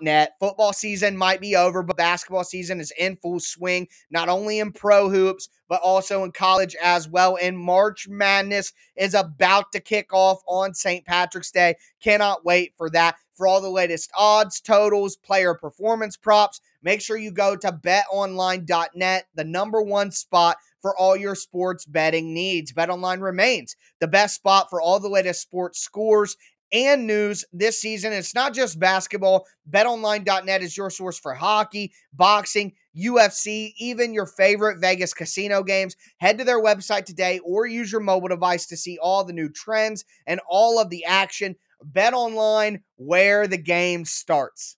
net. 0.01 0.33
Football 0.41 0.73
season 0.73 1.17
might 1.17 1.41
be 1.41 1.57
over, 1.57 1.83
but 1.83 1.97
basketball 1.97 2.45
season 2.45 2.81
is 2.81 2.93
in 2.99 3.17
full 3.17 3.41
swing, 3.41 3.89
not 4.11 4.29
only 4.29 4.59
in 4.59 4.73
pro 4.73 5.09
hoops, 5.09 5.49
but 5.69 5.81
also 5.83 6.25
in 6.25 6.33
college 6.33 6.75
as 6.83 7.09
well. 7.09 7.39
And 7.41 7.59
March 7.59 8.09
Madness 8.09 8.73
is 8.97 9.15
about 9.15 9.73
to 9.73 9.81
kick 9.81 10.13
off 10.13 10.41
on 10.47 10.75
St. 10.75 11.05
Patrick's 11.05 11.51
Day. 11.51 11.77
Cannot 12.03 12.45
wait 12.45 12.75
for 12.77 12.91
that. 12.91 13.17
For 13.35 13.47
all 13.47 13.63
the 13.63 13.71
latest 13.71 14.11
odds, 14.15 14.61
totals, 14.61 15.17
player 15.17 15.55
performance 15.55 16.15
props, 16.15 16.61
make 16.83 17.01
sure 17.01 17.17
you 17.17 17.31
go 17.31 17.57
to 17.57 17.73
betonline.net, 17.73 19.29
the 19.35 19.45
number 19.45 19.81
one 19.81 20.11
spot 20.11 20.59
for 20.83 20.97
all 20.99 21.17
your 21.17 21.35
sports 21.35 21.85
betting 21.85 22.35
needs. 22.35 22.73
BetOnline 22.73 23.23
remains 23.23 23.77
the 23.99 24.09
best 24.09 24.35
spot 24.35 24.69
for 24.69 24.81
all 24.81 25.01
the 25.01 25.09
latest 25.09 25.41
sports 25.41 25.81
scores 25.81 26.37
and 26.73 27.07
news 27.07 27.45
this 27.53 27.81
season. 27.81 28.13
It's 28.13 28.35
not 28.35 28.55
just 28.55 28.79
basketball. 28.79 29.47
BetOnline.net 29.71 30.63
is 30.63 30.77
your 30.77 30.91
source 30.91 31.19
for 31.19 31.35
hockey, 31.35 31.93
boxing, 32.13 32.73
UFC, 32.97 33.73
even 33.79 34.15
your 34.15 34.27
favorite 34.27 34.81
Vegas 34.81 35.15
casino 35.15 35.63
games. 35.63 35.97
Head 36.19 36.39
to 36.39 36.45
their 36.45 36.63
website 36.63 37.05
today 37.05 37.39
or 37.41 37.67
use 37.67 37.93
your 37.93 38.01
mobile 38.01 38.29
device 38.29 38.67
to 38.67 38.77
see 38.77 38.99
all 39.01 39.25
the 39.25 39.33
new 39.33 39.49
trends 39.49 40.05
and 40.27 40.41
all 40.49 40.81
of 40.81 40.91
the 40.91 41.05
action. 41.05 41.57
BetOnline, 41.93 42.83
where 42.97 43.47
the 43.47 43.59
game 43.59 44.05
starts. 44.05 44.77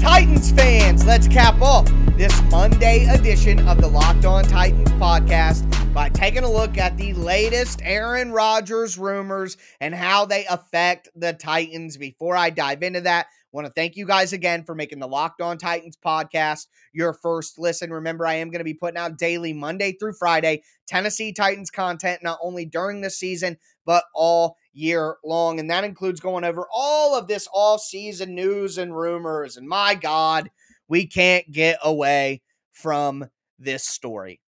Titans 0.00 0.52
fans, 0.52 1.06
let's 1.06 1.28
cap 1.28 1.60
off 1.60 1.88
this 2.18 2.42
Monday 2.50 3.04
edition 3.04 3.60
of 3.68 3.80
the 3.80 3.86
Locked 3.86 4.24
On 4.24 4.42
Titans 4.42 4.90
podcast 4.94 5.94
by 5.94 6.08
taking 6.08 6.42
a 6.42 6.50
look 6.50 6.76
at 6.76 6.96
the 6.96 7.12
latest 7.12 7.80
Aaron 7.84 8.32
Rodgers 8.32 8.98
rumors 8.98 9.56
and 9.80 9.94
how 9.94 10.24
they 10.24 10.44
affect 10.46 11.08
the 11.14 11.32
Titans. 11.32 11.96
Before 11.96 12.34
I 12.34 12.50
dive 12.50 12.82
into 12.82 13.02
that, 13.02 13.26
I 13.26 13.30
want 13.52 13.68
to 13.68 13.72
thank 13.72 13.94
you 13.94 14.04
guys 14.04 14.32
again 14.32 14.64
for 14.64 14.74
making 14.74 14.98
the 14.98 15.06
Locked 15.06 15.40
On 15.40 15.58
Titans 15.58 15.96
podcast 15.96 16.66
your 16.92 17.12
first 17.12 17.56
listen. 17.56 17.92
Remember, 17.92 18.26
I 18.26 18.34
am 18.34 18.50
going 18.50 18.58
to 18.58 18.64
be 18.64 18.74
putting 18.74 18.98
out 18.98 19.16
daily 19.16 19.52
Monday 19.52 19.92
through 19.92 20.14
Friday 20.14 20.64
Tennessee 20.88 21.32
Titans 21.32 21.70
content, 21.70 22.24
not 22.24 22.40
only 22.42 22.64
during 22.64 23.00
the 23.00 23.10
season, 23.10 23.58
but 23.86 24.02
all 24.12 24.56
year 24.72 25.18
long. 25.24 25.60
And 25.60 25.70
that 25.70 25.84
includes 25.84 26.18
going 26.18 26.42
over 26.42 26.66
all 26.74 27.16
of 27.16 27.28
this 27.28 27.46
offseason 27.54 28.30
news 28.30 28.76
and 28.76 28.96
rumors. 28.96 29.56
And 29.56 29.68
my 29.68 29.94
God, 29.94 30.50
we 30.88 31.06
can't 31.06 31.50
get 31.50 31.78
away 31.82 32.42
from 32.72 33.26
this 33.58 33.84
story. 33.84 34.40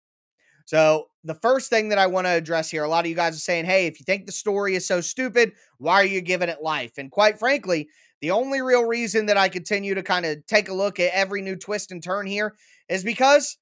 So, 0.65 1.07
the 1.25 1.35
first 1.35 1.71
thing 1.71 1.89
that 1.89 1.99
I 1.99 2.07
want 2.07 2.27
to 2.27 2.31
address 2.31 2.71
here 2.71 2.85
a 2.85 2.89
lot 2.89 3.05
of 3.05 3.11
you 3.11 3.17
guys 3.17 3.35
are 3.35 3.41
saying, 3.41 3.65
hey, 3.65 3.87
if 3.87 3.99
you 3.99 4.05
think 4.05 4.27
the 4.27 4.33
story 4.33 4.75
is 4.75 4.87
so 4.87 5.01
stupid, 5.01 5.53
why 5.79 5.95
are 5.95 6.07
you 6.07 6.21
giving 6.21 6.49
it 6.49 6.63
life? 6.63 6.93
And 6.99 7.11
quite 7.11 7.39
frankly, 7.39 7.89
the 8.21 8.31
only 8.31 8.61
real 8.61 8.85
reason 8.85 9.27
that 9.27 9.37
I 9.37 9.49
continue 9.49 9.95
to 9.95 10.03
kind 10.03 10.27
of 10.27 10.45
take 10.47 10.69
a 10.69 10.75
look 10.75 11.01
at 11.01 11.13
every 11.13 11.41
new 11.41 11.57
twist 11.57 11.91
and 11.91 12.03
turn 12.03 12.27
here 12.27 12.55
is 12.89 13.05
because 13.05 13.57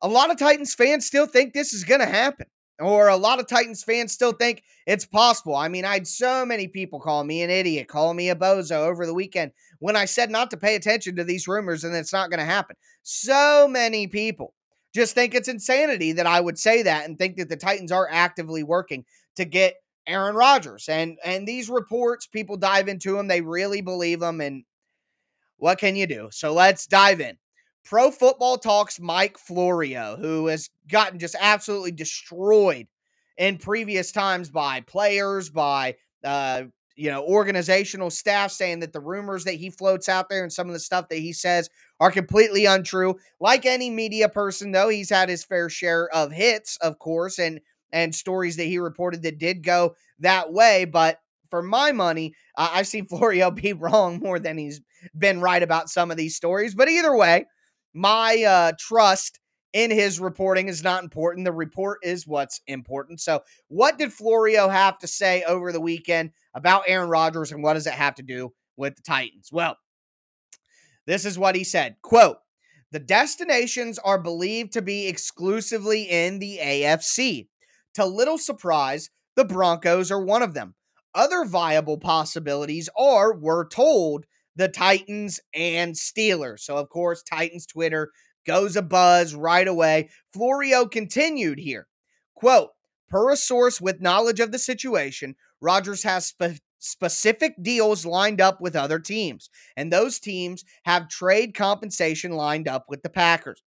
a 0.00 0.08
lot 0.08 0.30
of 0.30 0.38
Titans 0.38 0.74
fans 0.74 1.06
still 1.06 1.26
think 1.26 1.52
this 1.52 1.72
is 1.72 1.84
going 1.84 2.00
to 2.00 2.06
happen 2.06 2.46
or 2.78 3.08
a 3.08 3.16
lot 3.16 3.38
of 3.38 3.46
Titans 3.46 3.84
fans 3.84 4.12
still 4.12 4.32
think 4.32 4.62
it's 4.86 5.04
possible. 5.04 5.54
I 5.54 5.68
mean, 5.68 5.84
I 5.84 5.94
had 5.94 6.06
so 6.06 6.44
many 6.44 6.68
people 6.68 7.00
call 7.00 7.24
me 7.24 7.42
an 7.42 7.50
idiot, 7.50 7.88
call 7.88 8.14
me 8.14 8.30
a 8.30 8.34
bozo 8.34 8.86
over 8.86 9.06
the 9.06 9.14
weekend 9.14 9.52
when 9.78 9.96
I 9.96 10.04
said 10.04 10.30
not 10.30 10.50
to 10.50 10.56
pay 10.56 10.74
attention 10.74 11.16
to 11.16 11.24
these 11.24 11.46
rumors 11.48 11.84
and 11.84 11.94
it's 11.94 12.12
not 12.12 12.30
going 12.30 12.40
to 12.40 12.44
happen. 12.44 12.76
So 13.02 13.68
many 13.68 14.06
people 14.06 14.54
just 14.94 15.14
think 15.14 15.34
it's 15.34 15.48
insanity 15.48 16.12
that 16.12 16.26
I 16.26 16.40
would 16.40 16.58
say 16.58 16.82
that 16.82 17.06
and 17.06 17.18
think 17.18 17.36
that 17.36 17.48
the 17.48 17.56
Titans 17.56 17.92
are 17.92 18.08
actively 18.10 18.62
working 18.62 19.04
to 19.36 19.44
get 19.44 19.74
Aaron 20.06 20.34
Rodgers. 20.34 20.88
And 20.88 21.18
and 21.24 21.46
these 21.46 21.70
reports, 21.70 22.26
people 22.26 22.56
dive 22.56 22.88
into 22.88 23.16
them, 23.16 23.28
they 23.28 23.40
really 23.40 23.80
believe 23.80 24.20
them 24.20 24.40
and 24.40 24.64
what 25.56 25.78
can 25.78 25.94
you 25.94 26.08
do? 26.08 26.28
So 26.32 26.52
let's 26.52 26.86
dive 26.86 27.20
in. 27.20 27.38
Pro 27.84 28.10
Football 28.10 28.58
Talks 28.58 29.00
Mike 29.00 29.38
Florio, 29.38 30.16
who 30.16 30.46
has 30.46 30.70
gotten 30.88 31.18
just 31.18 31.36
absolutely 31.38 31.92
destroyed 31.92 32.86
in 33.36 33.58
previous 33.58 34.12
times 34.12 34.50
by 34.50 34.80
players, 34.82 35.50
by 35.50 35.96
uh, 36.24 36.64
you 36.96 37.10
know, 37.10 37.24
organizational 37.24 38.10
staff 38.10 38.50
saying 38.50 38.80
that 38.80 38.92
the 38.92 39.00
rumors 39.00 39.44
that 39.44 39.54
he 39.54 39.70
floats 39.70 40.08
out 40.08 40.28
there 40.28 40.42
and 40.42 40.52
some 40.52 40.66
of 40.66 40.72
the 40.72 40.80
stuff 40.80 41.08
that 41.08 41.18
he 41.18 41.32
says 41.32 41.68
are 42.00 42.10
completely 42.10 42.66
untrue. 42.66 43.16
Like 43.40 43.66
any 43.66 43.90
media 43.90 44.28
person, 44.28 44.72
though, 44.72 44.88
he's 44.88 45.10
had 45.10 45.28
his 45.28 45.44
fair 45.44 45.68
share 45.68 46.08
of 46.14 46.32
hits, 46.32 46.76
of 46.78 46.98
course, 46.98 47.38
and 47.38 47.60
and 47.92 48.14
stories 48.14 48.56
that 48.56 48.64
he 48.64 48.78
reported 48.78 49.22
that 49.22 49.38
did 49.38 49.62
go 49.62 49.94
that 50.20 50.52
way. 50.52 50.84
But 50.86 51.18
for 51.50 51.62
my 51.62 51.92
money, 51.92 52.34
uh, 52.56 52.70
I've 52.72 52.86
seen 52.86 53.06
Florio 53.06 53.50
be 53.50 53.72
wrong 53.72 54.18
more 54.18 54.38
than 54.38 54.56
he's 54.58 54.80
been 55.16 55.40
right 55.40 55.62
about 55.62 55.90
some 55.90 56.10
of 56.10 56.16
these 56.16 56.36
stories. 56.36 56.74
But 56.74 56.88
either 56.88 57.14
way, 57.14 57.46
my 57.94 58.42
uh, 58.42 58.72
trust 58.78 59.38
in 59.72 59.90
his 59.90 60.20
reporting 60.20 60.68
is 60.68 60.82
not 60.82 61.02
important. 61.02 61.44
The 61.44 61.52
report 61.52 61.98
is 62.02 62.26
what's 62.26 62.60
important. 62.66 63.20
So, 63.20 63.42
what 63.68 63.98
did 63.98 64.12
Florio 64.12 64.68
have 64.68 64.98
to 64.98 65.06
say 65.06 65.42
over 65.44 65.72
the 65.72 65.80
weekend 65.80 66.32
about 66.54 66.84
Aaron 66.86 67.08
Rodgers 67.08 67.52
and 67.52 67.62
what 67.62 67.74
does 67.74 67.86
it 67.86 67.94
have 67.94 68.14
to 68.16 68.22
do 68.22 68.52
with 68.76 68.96
the 68.96 69.02
Titans? 69.02 69.50
Well, 69.50 69.76
this 71.06 71.24
is 71.24 71.38
what 71.38 71.56
he 71.56 71.64
said. 71.64 71.96
Quote, 72.02 72.36
the 72.92 73.00
destinations 73.00 73.98
are 73.98 74.20
believed 74.20 74.74
to 74.74 74.82
be 74.82 75.08
exclusively 75.08 76.02
in 76.02 76.38
the 76.38 76.58
AFC. 76.62 77.48
To 77.94 78.04
little 78.04 78.38
surprise, 78.38 79.10
the 79.34 79.44
Broncos 79.44 80.10
are 80.10 80.22
one 80.22 80.42
of 80.42 80.54
them. 80.54 80.74
Other 81.14 81.44
viable 81.44 81.98
possibilities 81.98 82.88
are, 82.98 83.34
we're 83.34 83.68
told, 83.68 84.26
the 84.56 84.68
Titans 84.68 85.40
and 85.54 85.94
Steelers. 85.94 86.60
So, 86.60 86.76
of 86.76 86.88
course, 86.88 87.22
Titans 87.22 87.66
Twitter 87.66 88.10
goes 88.46 88.76
a 88.76 88.82
buzz 88.82 89.34
right 89.34 89.66
away. 89.66 90.10
Florio 90.32 90.86
continued 90.86 91.58
here. 91.58 91.86
Quote, 92.34 92.70
per 93.08 93.30
a 93.30 93.36
source 93.36 93.80
with 93.80 94.00
knowledge 94.00 94.40
of 94.40 94.52
the 94.52 94.58
situation, 94.58 95.36
Rodgers 95.60 96.02
has 96.02 96.26
spe- 96.26 96.60
specific 96.78 97.54
deals 97.62 98.04
lined 98.04 98.40
up 98.40 98.60
with 98.60 98.74
other 98.74 98.98
teams, 98.98 99.48
and 99.76 99.92
those 99.92 100.18
teams 100.18 100.64
have 100.84 101.08
trade 101.08 101.54
compensation 101.54 102.32
lined 102.32 102.66
up 102.66 102.86
with 102.88 103.02
the 103.02 103.10
Packers. 103.10 103.62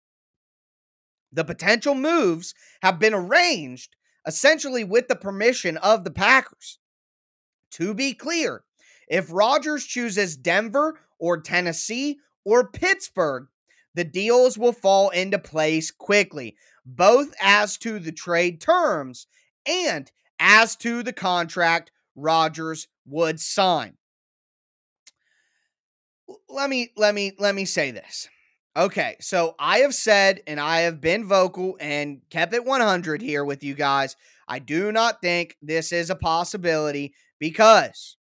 The 1.33 1.43
potential 1.43 1.95
moves 1.95 2.53
have 2.81 2.99
been 2.99 3.13
arranged 3.13 3.95
essentially 4.27 4.83
with 4.83 5.07
the 5.07 5.15
permission 5.15 5.77
of 5.77 6.03
the 6.03 6.11
Packers. 6.11 6.79
To 7.71 7.93
be 7.93 8.13
clear, 8.13 8.63
if 9.11 9.27
Rodgers 9.29 9.85
chooses 9.85 10.37
Denver 10.37 10.97
or 11.19 11.41
Tennessee 11.41 12.17
or 12.45 12.69
Pittsburgh, 12.69 13.47
the 13.93 14.05
deals 14.05 14.57
will 14.57 14.71
fall 14.71 15.09
into 15.09 15.37
place 15.37 15.91
quickly, 15.91 16.55
both 16.85 17.33
as 17.41 17.77
to 17.79 17.99
the 17.99 18.13
trade 18.13 18.61
terms 18.61 19.27
and 19.67 20.09
as 20.39 20.77
to 20.77 21.03
the 21.03 21.11
contract 21.11 21.91
Rodgers 22.15 22.87
would 23.05 23.41
sign. 23.41 23.97
let 26.47 26.69
me 26.69 26.91
let 26.95 27.13
me 27.13 27.33
let 27.37 27.53
me 27.53 27.65
say 27.65 27.91
this. 27.91 28.29
Okay, 28.77 29.17
so 29.19 29.55
I 29.59 29.79
have 29.79 29.93
said 29.93 30.39
and 30.47 30.57
I 30.57 30.81
have 30.81 31.01
been 31.01 31.27
vocal 31.27 31.75
and 31.81 32.21
kept 32.29 32.53
it 32.53 32.63
100 32.63 33.21
here 33.21 33.43
with 33.43 33.61
you 33.61 33.73
guys. 33.73 34.15
I 34.47 34.59
do 34.59 34.93
not 34.93 35.21
think 35.21 35.57
this 35.61 35.91
is 35.91 36.09
a 36.09 36.15
possibility 36.15 37.13
because 37.39 38.15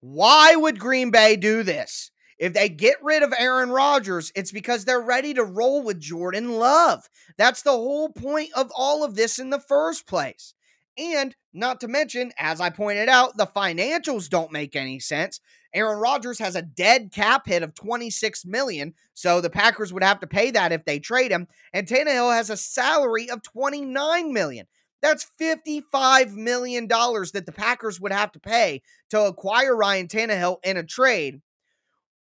why 0.00 0.54
would 0.54 0.78
Green 0.78 1.10
Bay 1.10 1.36
do 1.36 1.62
this? 1.62 2.10
If 2.38 2.52
they 2.52 2.68
get 2.68 3.02
rid 3.02 3.24
of 3.24 3.34
Aaron 3.36 3.70
Rodgers, 3.70 4.30
it's 4.36 4.52
because 4.52 4.84
they're 4.84 5.00
ready 5.00 5.34
to 5.34 5.42
roll 5.42 5.82
with 5.82 5.98
Jordan 5.98 6.52
Love. 6.52 7.08
That's 7.36 7.62
the 7.62 7.72
whole 7.72 8.10
point 8.10 8.50
of 8.54 8.70
all 8.76 9.02
of 9.02 9.16
this 9.16 9.40
in 9.40 9.50
the 9.50 9.58
first 9.58 10.06
place. 10.06 10.54
And 10.96 11.34
not 11.52 11.80
to 11.80 11.88
mention, 11.88 12.32
as 12.38 12.60
I 12.60 12.70
pointed 12.70 13.08
out, 13.08 13.36
the 13.36 13.46
financials 13.46 14.28
don't 14.28 14.52
make 14.52 14.76
any 14.76 15.00
sense. 15.00 15.40
Aaron 15.74 15.98
Rodgers 15.98 16.38
has 16.38 16.56
a 16.56 16.62
dead 16.62 17.12
cap 17.12 17.46
hit 17.46 17.62
of 17.62 17.74
26 17.74 18.46
million, 18.46 18.94
so 19.14 19.40
the 19.40 19.50
Packers 19.50 19.92
would 19.92 20.02
have 20.02 20.20
to 20.20 20.26
pay 20.26 20.50
that 20.52 20.72
if 20.72 20.84
they 20.84 20.98
trade 20.98 21.30
him. 21.30 21.46
And 21.72 21.86
Tannehill 21.86 22.34
has 22.34 22.50
a 22.50 22.56
salary 22.56 23.28
of 23.30 23.42
29 23.42 24.32
million. 24.32 24.66
That's 25.00 25.30
$55 25.40 26.34
million 26.34 26.88
that 26.88 27.44
the 27.46 27.52
Packers 27.52 28.00
would 28.00 28.12
have 28.12 28.32
to 28.32 28.40
pay 28.40 28.82
to 29.10 29.22
acquire 29.22 29.76
Ryan 29.76 30.08
Tannehill 30.08 30.58
in 30.64 30.76
a 30.76 30.82
trade. 30.82 31.40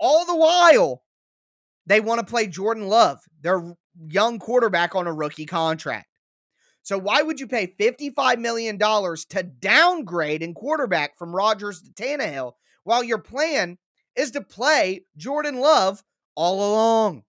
All 0.00 0.24
the 0.24 0.36
while, 0.36 1.02
they 1.86 2.00
want 2.00 2.20
to 2.20 2.30
play 2.30 2.46
Jordan 2.46 2.88
Love, 2.88 3.20
their 3.40 3.76
young 4.08 4.38
quarterback 4.38 4.94
on 4.94 5.06
a 5.06 5.12
rookie 5.12 5.46
contract. 5.46 6.08
So 6.82 6.98
why 6.98 7.22
would 7.22 7.40
you 7.40 7.46
pay 7.46 7.74
$55 7.80 8.38
million 8.38 8.78
to 8.78 9.42
downgrade 9.42 10.42
in 10.42 10.52
quarterback 10.52 11.16
from 11.18 11.34
Rodgers 11.34 11.80
to 11.82 11.90
Tannehill 11.90 12.52
while 12.84 13.02
your 13.02 13.18
plan 13.18 13.78
is 14.16 14.32
to 14.32 14.42
play 14.42 15.04
Jordan 15.16 15.60
Love 15.60 16.02
all 16.34 16.56
along? 16.56 17.24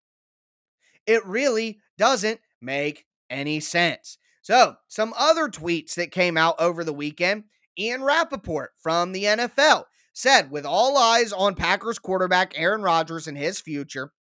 It 1.06 1.24
really 1.24 1.78
doesn't 1.96 2.40
make 2.60 3.06
any 3.30 3.60
sense. 3.60 4.18
So, 4.46 4.76
some 4.86 5.12
other 5.18 5.48
tweets 5.48 5.96
that 5.96 6.12
came 6.12 6.36
out 6.36 6.54
over 6.60 6.84
the 6.84 6.92
weekend 6.92 7.46
Ian 7.76 8.04
Rapoport 8.04 8.70
from 8.80 9.10
the 9.10 9.24
NFL 9.24 9.86
said, 10.12 10.52
with 10.52 10.64
all 10.64 10.96
eyes 10.96 11.32
on 11.32 11.56
Packers 11.56 11.98
quarterback 11.98 12.52
Aaron 12.54 12.80
Rodgers 12.80 13.26
and 13.26 13.36
his 13.36 13.60
future, 13.60 14.12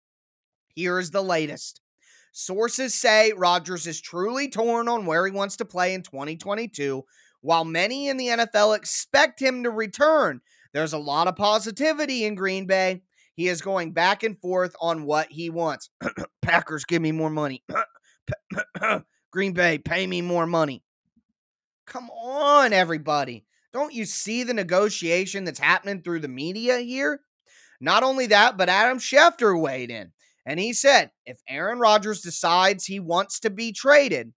here 0.75 0.99
is 0.99 1.11
the 1.11 1.21
latest. 1.21 1.83
Sources 2.33 2.95
say 2.95 3.35
Rodgers 3.37 3.87
is 3.87 4.01
truly 4.01 4.49
torn 4.49 4.89
on 4.89 5.05
where 5.05 5.27
he 5.27 5.31
wants 5.31 5.59
to 5.59 5.67
play 5.67 5.93
in 5.93 6.01
2022, 6.01 7.05
while 7.43 7.67
many 7.67 8.09
in 8.09 8.17
the 8.17 8.29
NFL 8.29 8.75
expect 8.75 9.43
him 9.43 9.63
to 9.65 9.71
return. 9.71 10.41
There's 10.73 10.95
a 10.95 10.99
lot 10.99 11.29
of 11.29 11.37
positivity 11.37 12.25
in 12.25 12.35
Green 12.35 12.67
Bay. 12.67 13.03
He 13.35 13.49
is 13.49 13.61
going 13.61 13.93
back 13.93 14.23
and 14.23 14.41
forth 14.41 14.75
on 14.81 15.05
what 15.05 15.31
he 15.31 15.51
wants. 15.51 15.91
Packers, 16.41 16.87
give 16.87 17.03
me 17.03 17.13
more 17.13 17.29
money. 17.29 17.63
Green 19.35 19.53
Bay, 19.53 19.79
pay 19.79 20.07
me 20.07 20.23
more 20.23 20.47
money. 20.47 20.85
Come 21.89 22.09
on, 22.09 22.73
everybody. 22.73 23.45
Don't 23.73 23.93
you 23.93 24.05
see 24.05 24.45
the 24.45 24.55
negotiation 24.55 25.43
that's 25.43 25.59
happening 25.59 26.03
through 26.03 26.21
the 26.21 26.29
media 26.29 26.79
here? 26.79 27.19
Not 27.81 28.05
only 28.05 28.29
that, 28.29 28.57
but 28.57 28.69
Adam 28.69 28.99
Schefter 28.99 29.61
weighed 29.61 29.91
in. 29.91 30.13
And 30.47 30.61
he 30.61 30.73
said 30.73 31.11
if 31.27 31.41
Aaron 31.49 31.81
Rodgers 31.81 32.21
decides 32.21 32.85
he 32.85 33.01
wants 33.01 33.41
to 33.41 33.51
be 33.51 33.73
traded, 33.73 34.33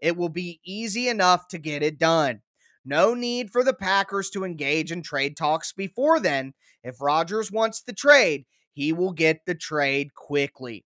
it 0.00 0.16
will 0.16 0.28
be 0.28 0.58
easy 0.66 1.08
enough 1.08 1.46
to 1.50 1.58
get 1.58 1.84
it 1.84 1.96
done. 1.96 2.40
No 2.84 3.14
need 3.14 3.52
for 3.52 3.62
the 3.62 3.72
Packers 3.72 4.30
to 4.30 4.42
engage 4.42 4.90
in 4.90 5.04
trade 5.04 5.36
talks 5.36 5.72
before 5.72 6.18
then. 6.18 6.54
If 6.82 7.00
Rodgers 7.00 7.52
wants 7.52 7.82
the 7.82 7.92
trade, 7.92 8.46
he 8.72 8.92
will 8.92 9.12
get 9.12 9.42
the 9.46 9.54
trade 9.54 10.12
quickly. 10.12 10.84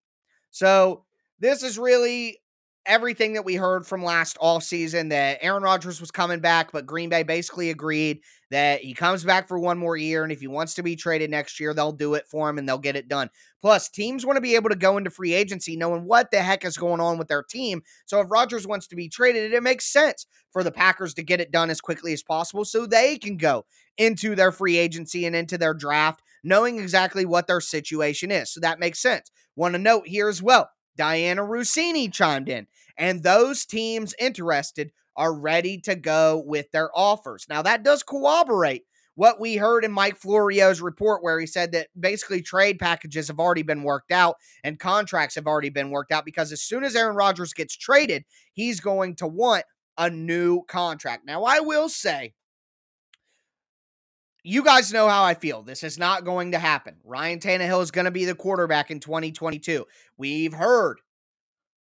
So, 0.50 1.06
this 1.40 1.62
is 1.62 1.78
really 1.78 2.38
everything 2.86 3.34
that 3.34 3.44
we 3.44 3.54
heard 3.54 3.86
from 3.86 4.04
last 4.04 4.36
offseason 4.38 5.10
that 5.10 5.38
Aaron 5.40 5.62
Rodgers 5.62 6.00
was 6.00 6.10
coming 6.10 6.40
back, 6.40 6.72
but 6.72 6.86
Green 6.86 7.08
Bay 7.08 7.22
basically 7.22 7.70
agreed 7.70 8.20
that 8.50 8.80
he 8.80 8.94
comes 8.94 9.24
back 9.24 9.48
for 9.48 9.58
one 9.58 9.78
more 9.78 9.96
year. 9.96 10.22
And 10.22 10.30
if 10.30 10.40
he 10.40 10.46
wants 10.46 10.74
to 10.74 10.82
be 10.82 10.94
traded 10.94 11.30
next 11.30 11.58
year, 11.58 11.74
they'll 11.74 11.92
do 11.92 12.14
it 12.14 12.26
for 12.28 12.48
him 12.48 12.58
and 12.58 12.68
they'll 12.68 12.78
get 12.78 12.96
it 12.96 13.08
done. 13.08 13.30
Plus, 13.62 13.88
teams 13.88 14.26
want 14.26 14.36
to 14.36 14.42
be 14.42 14.54
able 14.54 14.70
to 14.70 14.76
go 14.76 14.96
into 14.96 15.10
free 15.10 15.32
agency 15.32 15.76
knowing 15.76 16.04
what 16.04 16.30
the 16.30 16.42
heck 16.42 16.64
is 16.64 16.76
going 16.76 17.00
on 17.00 17.18
with 17.18 17.28
their 17.28 17.42
team. 17.42 17.82
So 18.06 18.20
if 18.20 18.30
Rodgers 18.30 18.66
wants 18.66 18.86
to 18.88 18.96
be 18.96 19.08
traded, 19.08 19.52
it 19.52 19.62
makes 19.62 19.86
sense 19.86 20.26
for 20.52 20.62
the 20.62 20.72
Packers 20.72 21.14
to 21.14 21.22
get 21.22 21.40
it 21.40 21.50
done 21.50 21.70
as 21.70 21.80
quickly 21.80 22.12
as 22.12 22.22
possible 22.22 22.64
so 22.64 22.86
they 22.86 23.18
can 23.18 23.36
go 23.36 23.64
into 23.96 24.34
their 24.34 24.52
free 24.52 24.76
agency 24.76 25.24
and 25.24 25.34
into 25.34 25.56
their 25.56 25.74
draft 25.74 26.20
knowing 26.44 26.78
exactly 26.78 27.24
what 27.24 27.46
their 27.46 27.60
situation 27.60 28.30
is. 28.30 28.52
So 28.52 28.60
that 28.60 28.78
makes 28.78 29.00
sense. 29.00 29.30
Want 29.56 29.74
to 29.74 29.78
note 29.78 30.06
here 30.06 30.28
as 30.28 30.42
well 30.42 30.68
Dianna 30.98 31.46
Russini 31.48 32.12
chimed 32.12 32.48
in, 32.48 32.66
and 32.96 33.22
those 33.22 33.64
teams 33.64 34.14
interested 34.18 34.92
are 35.16 35.34
ready 35.34 35.78
to 35.78 35.94
go 35.94 36.42
with 36.44 36.70
their 36.72 36.90
offers. 36.94 37.46
Now, 37.48 37.62
that 37.62 37.84
does 37.84 38.02
corroborate 38.02 38.84
what 39.14 39.38
we 39.38 39.56
heard 39.56 39.84
in 39.84 39.92
Mike 39.92 40.16
Florio's 40.16 40.80
report, 40.80 41.22
where 41.22 41.38
he 41.38 41.46
said 41.46 41.72
that 41.72 41.88
basically 41.98 42.42
trade 42.42 42.78
packages 42.78 43.28
have 43.28 43.38
already 43.38 43.62
been 43.62 43.84
worked 43.84 44.10
out 44.10 44.36
and 44.64 44.78
contracts 44.78 45.36
have 45.36 45.46
already 45.46 45.70
been 45.70 45.90
worked 45.90 46.12
out 46.12 46.24
because 46.24 46.50
as 46.50 46.62
soon 46.62 46.82
as 46.82 46.96
Aaron 46.96 47.14
Rodgers 47.14 47.52
gets 47.52 47.76
traded, 47.76 48.24
he's 48.52 48.80
going 48.80 49.14
to 49.16 49.26
want 49.26 49.64
a 49.96 50.10
new 50.10 50.62
contract. 50.62 51.24
Now, 51.24 51.44
I 51.44 51.60
will 51.60 51.88
say, 51.88 52.34
you 54.44 54.62
guys 54.62 54.92
know 54.92 55.08
how 55.08 55.24
I 55.24 55.32
feel. 55.34 55.62
This 55.62 55.82
is 55.82 55.98
not 55.98 56.24
going 56.24 56.52
to 56.52 56.58
happen. 56.58 56.96
Ryan 57.02 57.40
Tannehill 57.40 57.82
is 57.82 57.90
going 57.90 58.04
to 58.04 58.10
be 58.10 58.26
the 58.26 58.34
quarterback 58.34 58.90
in 58.90 59.00
2022. 59.00 59.86
We've 60.18 60.52
heard 60.52 61.00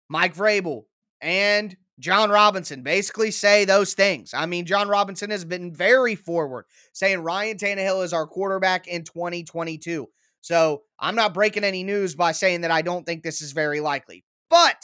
Mike 0.09 0.35
Vrabel 0.35 0.85
and 1.21 1.77
Jon 1.99 2.31
Robinson 2.31 2.83
basically 2.83 3.31
say 3.31 3.67
those 3.67 3.93
things. 3.93 4.33
I 4.33 4.47
mean, 4.47 4.65
Jon 4.65 4.89
Robinson 4.89 5.31
has 5.31 5.45
been 5.45 5.73
very 5.73 6.15
forward, 6.15 6.65
saying 6.95 7.21
Ryan 7.21 7.59
Tannehill 7.59 8.03
is 8.03 8.15
our 8.15 8.27
quarterback 8.27 8.89
in 8.89 9.05
2022. 9.05 10.09
So 10.41 10.83
I'm 10.99 11.15
not 11.15 11.35
breaking 11.35 11.65
any 11.65 11.85
news 11.85 12.15
by 12.15 12.33
saying 12.33 12.63
that 12.63 12.71
I 12.71 12.81
don't 12.81 13.05
think 13.05 13.23
this 13.23 13.43
is 13.43 13.53
very 13.53 13.81
likely. 13.81 14.25
But 14.49 14.83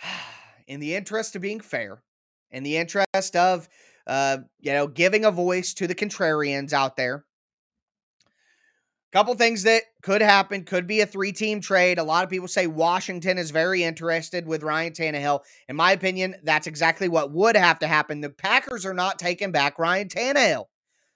in 0.66 0.80
the 0.80 0.94
interest 0.94 1.36
of 1.36 1.42
being 1.42 1.60
fair, 1.60 2.02
in 2.50 2.62
the 2.62 2.78
interest 2.78 3.36
of 3.36 3.68
uh, 4.06 4.38
you 4.60 4.72
know, 4.72 4.86
giving 4.86 5.24
a 5.24 5.30
voice 5.30 5.74
to 5.74 5.86
the 5.86 5.94
contrarians 5.94 6.72
out 6.72 6.96
there. 6.96 7.24
Couple 9.14 9.34
things 9.36 9.62
that 9.62 9.82
could 10.02 10.22
happen 10.22 10.64
could 10.64 10.88
be 10.88 11.00
a 11.00 11.06
three 11.06 11.30
team 11.30 11.60
trade. 11.60 11.98
A 11.98 12.02
lot 12.02 12.24
of 12.24 12.30
people 12.30 12.48
say 12.48 12.66
Washington 12.66 13.38
is 13.38 13.52
very 13.52 13.84
interested 13.84 14.44
with 14.44 14.64
Ryan 14.64 14.92
Tannehill. 14.92 15.38
In 15.68 15.76
my 15.76 15.92
opinion, 15.92 16.34
that's 16.42 16.66
exactly 16.66 17.08
what 17.08 17.30
would 17.30 17.56
have 17.56 17.78
to 17.78 17.86
happen. 17.86 18.20
The 18.20 18.30
Packers 18.30 18.84
are 18.84 18.92
not 18.92 19.20
taking 19.20 19.52
back 19.52 19.78
Ryan 19.78 20.08
Tannehill. 20.08 20.64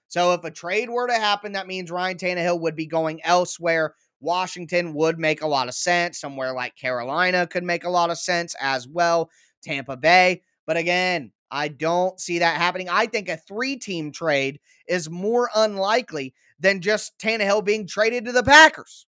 So 0.07 0.31
if 0.31 0.45
a 0.45 0.49
trade 0.49 0.89
were 0.89 1.07
to 1.07 1.13
happen, 1.13 1.51
that 1.51 1.67
means 1.67 1.91
Ryan 1.91 2.17
Tannehill 2.17 2.61
would 2.61 2.77
be 2.77 2.85
going 2.85 3.21
elsewhere. 3.25 3.95
Washington 4.21 4.93
would 4.93 5.19
make 5.19 5.41
a 5.41 5.47
lot 5.47 5.67
of 5.67 5.75
sense. 5.75 6.21
Somewhere 6.21 6.53
like 6.53 6.77
Carolina 6.77 7.47
could 7.47 7.65
make 7.65 7.83
a 7.83 7.89
lot 7.89 8.11
of 8.11 8.17
sense 8.17 8.55
as 8.61 8.87
well. 8.87 9.29
Tampa 9.61 9.97
Bay. 9.97 10.43
But 10.65 10.77
again, 10.77 11.33
I 11.51 11.67
don't 11.67 12.19
see 12.19 12.39
that 12.39 12.57
happening. 12.57 12.89
I 12.89 13.07
think 13.07 13.29
a 13.29 13.37
three 13.37 13.75
team 13.75 14.11
trade 14.11 14.59
is 14.87 15.09
more 15.09 15.49
unlikely 15.55 16.33
than 16.59 16.81
just 16.81 17.17
Tannehill 17.17 17.63
being 17.63 17.87
traded 17.87 18.25
to 18.25 18.31
the 18.31 18.43
Packers. 18.43 19.07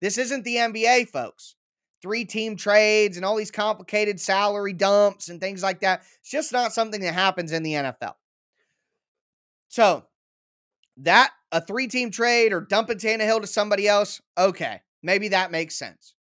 This 0.00 0.18
isn't 0.18 0.44
the 0.44 0.56
NBA, 0.56 1.08
folks. 1.08 1.54
Three 2.00 2.24
team 2.24 2.56
trades 2.56 3.16
and 3.16 3.26
all 3.26 3.36
these 3.36 3.50
complicated 3.50 4.20
salary 4.20 4.72
dumps 4.72 5.28
and 5.28 5.40
things 5.40 5.62
like 5.62 5.80
that. 5.80 6.02
It's 6.20 6.30
just 6.30 6.52
not 6.52 6.72
something 6.72 7.00
that 7.00 7.14
happens 7.14 7.52
in 7.52 7.62
the 7.62 7.72
NFL. 7.72 8.14
So, 9.68 10.04
that 10.98 11.32
a 11.52 11.60
three 11.60 11.88
team 11.88 12.10
trade 12.10 12.52
or 12.52 12.60
dumping 12.60 12.98
Tannehill 12.98 13.40
to 13.40 13.46
somebody 13.46 13.88
else, 13.88 14.20
okay, 14.36 14.80
maybe 15.02 15.28
that 15.28 15.50
makes 15.50 15.78
sense. 15.78 16.14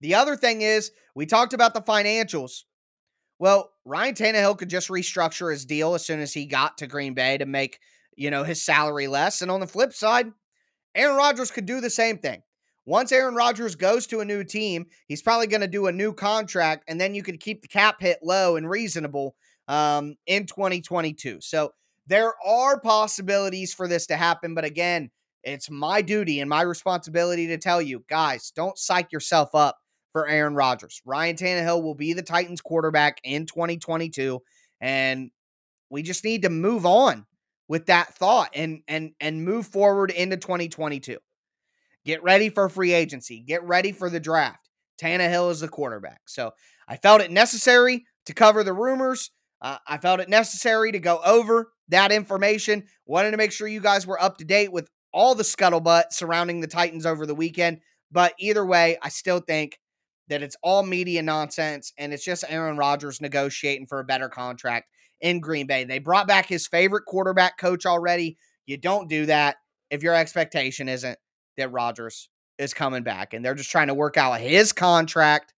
The 0.00 0.14
other 0.14 0.36
thing 0.36 0.62
is, 0.62 0.90
we 1.14 1.26
talked 1.26 1.52
about 1.52 1.74
the 1.74 1.82
financials. 1.82 2.64
Well, 3.42 3.72
Ryan 3.84 4.14
Tannehill 4.14 4.56
could 4.56 4.70
just 4.70 4.88
restructure 4.88 5.50
his 5.50 5.64
deal 5.64 5.96
as 5.96 6.06
soon 6.06 6.20
as 6.20 6.32
he 6.32 6.46
got 6.46 6.78
to 6.78 6.86
Green 6.86 7.12
Bay 7.12 7.38
to 7.38 7.44
make, 7.44 7.80
you 8.14 8.30
know, 8.30 8.44
his 8.44 8.64
salary 8.64 9.08
less. 9.08 9.42
And 9.42 9.50
on 9.50 9.58
the 9.58 9.66
flip 9.66 9.92
side, 9.92 10.30
Aaron 10.94 11.16
Rodgers 11.16 11.50
could 11.50 11.66
do 11.66 11.80
the 11.80 11.90
same 11.90 12.18
thing. 12.18 12.44
Once 12.86 13.10
Aaron 13.10 13.34
Rodgers 13.34 13.74
goes 13.74 14.06
to 14.06 14.20
a 14.20 14.24
new 14.24 14.44
team, 14.44 14.86
he's 15.08 15.22
probably 15.22 15.48
going 15.48 15.60
to 15.60 15.66
do 15.66 15.88
a 15.88 15.92
new 15.92 16.12
contract, 16.12 16.84
and 16.86 17.00
then 17.00 17.16
you 17.16 17.24
could 17.24 17.40
keep 17.40 17.62
the 17.62 17.66
cap 17.66 17.96
hit 17.98 18.20
low 18.22 18.54
and 18.54 18.70
reasonable 18.70 19.34
um, 19.66 20.14
in 20.28 20.46
2022. 20.46 21.38
So 21.40 21.72
there 22.06 22.34
are 22.46 22.78
possibilities 22.78 23.74
for 23.74 23.88
this 23.88 24.06
to 24.06 24.16
happen. 24.16 24.54
But 24.54 24.66
again, 24.66 25.10
it's 25.42 25.68
my 25.68 26.00
duty 26.00 26.38
and 26.38 26.48
my 26.48 26.62
responsibility 26.62 27.48
to 27.48 27.58
tell 27.58 27.82
you 27.82 28.04
guys, 28.08 28.52
don't 28.54 28.78
psych 28.78 29.10
yourself 29.10 29.52
up 29.52 29.78
for 30.12 30.28
Aaron 30.28 30.54
Rodgers. 30.54 31.00
Ryan 31.04 31.36
Tannehill 31.36 31.82
will 31.82 31.94
be 31.94 32.12
the 32.12 32.22
Titans 32.22 32.60
quarterback 32.60 33.20
in 33.24 33.46
2022. 33.46 34.40
And 34.80 35.30
we 35.90 36.02
just 36.02 36.24
need 36.24 36.42
to 36.42 36.50
move 36.50 36.86
on 36.86 37.26
with 37.68 37.86
that 37.86 38.14
thought 38.14 38.50
and 38.54 38.82
and 38.88 39.12
and 39.20 39.44
move 39.44 39.66
forward 39.66 40.10
into 40.10 40.36
2022. 40.36 41.18
Get 42.04 42.22
ready 42.22 42.48
for 42.48 42.68
free 42.68 42.92
agency. 42.92 43.40
Get 43.40 43.62
ready 43.64 43.92
for 43.92 44.10
the 44.10 44.20
draft. 44.20 44.68
Tannehill 45.00 45.50
is 45.50 45.60
the 45.60 45.68
quarterback. 45.68 46.20
So 46.26 46.52
I 46.88 46.96
felt 46.96 47.20
it 47.20 47.30
necessary 47.30 48.04
to 48.26 48.34
cover 48.34 48.64
the 48.64 48.72
rumors. 48.72 49.30
Uh, 49.60 49.78
I 49.86 49.98
felt 49.98 50.20
it 50.20 50.28
necessary 50.28 50.92
to 50.92 50.98
go 50.98 51.20
over 51.24 51.72
that 51.88 52.10
information. 52.10 52.84
Wanted 53.06 53.30
to 53.30 53.36
make 53.36 53.52
sure 53.52 53.68
you 53.68 53.80
guys 53.80 54.06
were 54.06 54.20
up 54.20 54.38
to 54.38 54.44
date 54.44 54.72
with 54.72 54.88
all 55.12 55.34
the 55.34 55.44
scuttlebutt 55.44 56.12
surrounding 56.12 56.60
the 56.60 56.66
Titans 56.66 57.06
over 57.06 57.26
the 57.26 57.34
weekend. 57.34 57.78
But 58.10 58.34
either 58.38 58.66
way, 58.66 58.98
I 59.02 59.08
still 59.08 59.40
think 59.40 59.78
that 60.32 60.42
it's 60.42 60.56
all 60.62 60.82
media 60.82 61.22
nonsense 61.22 61.92
and 61.98 62.10
it's 62.10 62.24
just 62.24 62.42
Aaron 62.48 62.78
Rodgers 62.78 63.20
negotiating 63.20 63.86
for 63.86 64.00
a 64.00 64.04
better 64.04 64.30
contract 64.30 64.88
in 65.20 65.40
Green 65.40 65.66
Bay. 65.66 65.84
They 65.84 65.98
brought 65.98 66.26
back 66.26 66.46
his 66.46 66.66
favorite 66.66 67.04
quarterback 67.06 67.58
coach 67.58 67.84
already. 67.84 68.38
You 68.64 68.78
don't 68.78 69.10
do 69.10 69.26
that 69.26 69.56
if 69.90 70.02
your 70.02 70.14
expectation 70.14 70.88
isn't 70.88 71.18
that 71.58 71.70
Rodgers 71.70 72.30
is 72.56 72.72
coming 72.72 73.02
back 73.02 73.34
and 73.34 73.44
they're 73.44 73.54
just 73.54 73.70
trying 73.70 73.88
to 73.88 73.94
work 73.94 74.16
out 74.16 74.40
his 74.40 74.72
contract. 74.72 75.52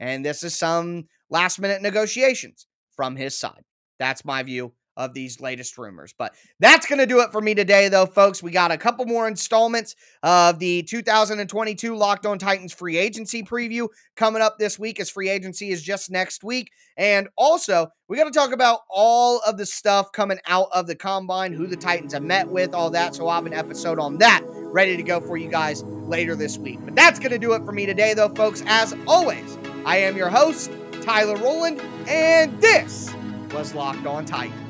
And 0.00 0.24
this 0.24 0.42
is 0.42 0.56
some 0.56 1.08
last 1.28 1.60
minute 1.60 1.82
negotiations 1.82 2.66
from 2.96 3.16
his 3.16 3.36
side. 3.36 3.64
That's 3.98 4.24
my 4.24 4.42
view 4.42 4.72
of 4.96 5.14
these 5.14 5.40
latest 5.40 5.76
rumors. 5.78 6.14
But 6.16 6.34
that's 6.60 6.86
going 6.86 6.98
to 6.98 7.06
do 7.06 7.20
it 7.20 7.32
for 7.32 7.40
me 7.40 7.54
today, 7.54 7.88
though, 7.88 8.06
folks. 8.06 8.42
We 8.42 8.50
got 8.50 8.70
a 8.70 8.78
couple 8.78 9.04
more 9.04 9.28
installments 9.28 9.94
of 10.22 10.58
the 10.58 10.82
2022 10.84 11.94
Locked 11.94 12.26
On 12.26 12.38
Titans 12.38 12.72
free 12.72 12.96
agency 12.96 13.42
preview 13.42 13.88
coming 14.16 14.42
up 14.42 14.58
this 14.58 14.78
week, 14.78 14.98
as 15.00 15.10
free 15.10 15.28
agency 15.28 15.70
is 15.70 15.82
just 15.82 16.10
next 16.10 16.42
week. 16.42 16.70
And 16.96 17.28
also, 17.36 17.88
we 18.08 18.16
got 18.16 18.24
to 18.24 18.30
talk 18.30 18.52
about 18.52 18.80
all 18.88 19.40
of 19.46 19.58
the 19.58 19.66
stuff 19.66 20.12
coming 20.12 20.38
out 20.46 20.68
of 20.72 20.86
the 20.86 20.94
combine, 20.94 21.52
who 21.52 21.66
the 21.66 21.76
Titans 21.76 22.12
have 22.12 22.22
met 22.22 22.48
with, 22.48 22.74
all 22.74 22.90
that. 22.90 23.14
So 23.14 23.28
I'll 23.28 23.34
have 23.34 23.46
an 23.46 23.52
episode 23.52 23.98
on 23.98 24.18
that 24.18 24.42
ready 24.46 24.96
to 24.96 25.02
go 25.02 25.20
for 25.20 25.36
you 25.36 25.48
guys 25.48 25.82
later 25.82 26.34
this 26.34 26.58
week. 26.58 26.78
But 26.84 26.94
that's 26.94 27.18
going 27.18 27.32
to 27.32 27.38
do 27.38 27.52
it 27.52 27.64
for 27.64 27.72
me 27.72 27.86
today, 27.86 28.14
though, 28.14 28.28
folks. 28.30 28.62
As 28.66 28.94
always, 29.06 29.58
I 29.84 29.98
am 29.98 30.16
your 30.16 30.30
host, 30.30 30.70
Tyler 31.02 31.36
Rowland, 31.36 31.80
and 32.08 32.60
this 32.60 33.14
was 33.52 33.74
Locked 33.74 34.06
On 34.06 34.24
Titans. 34.24 34.65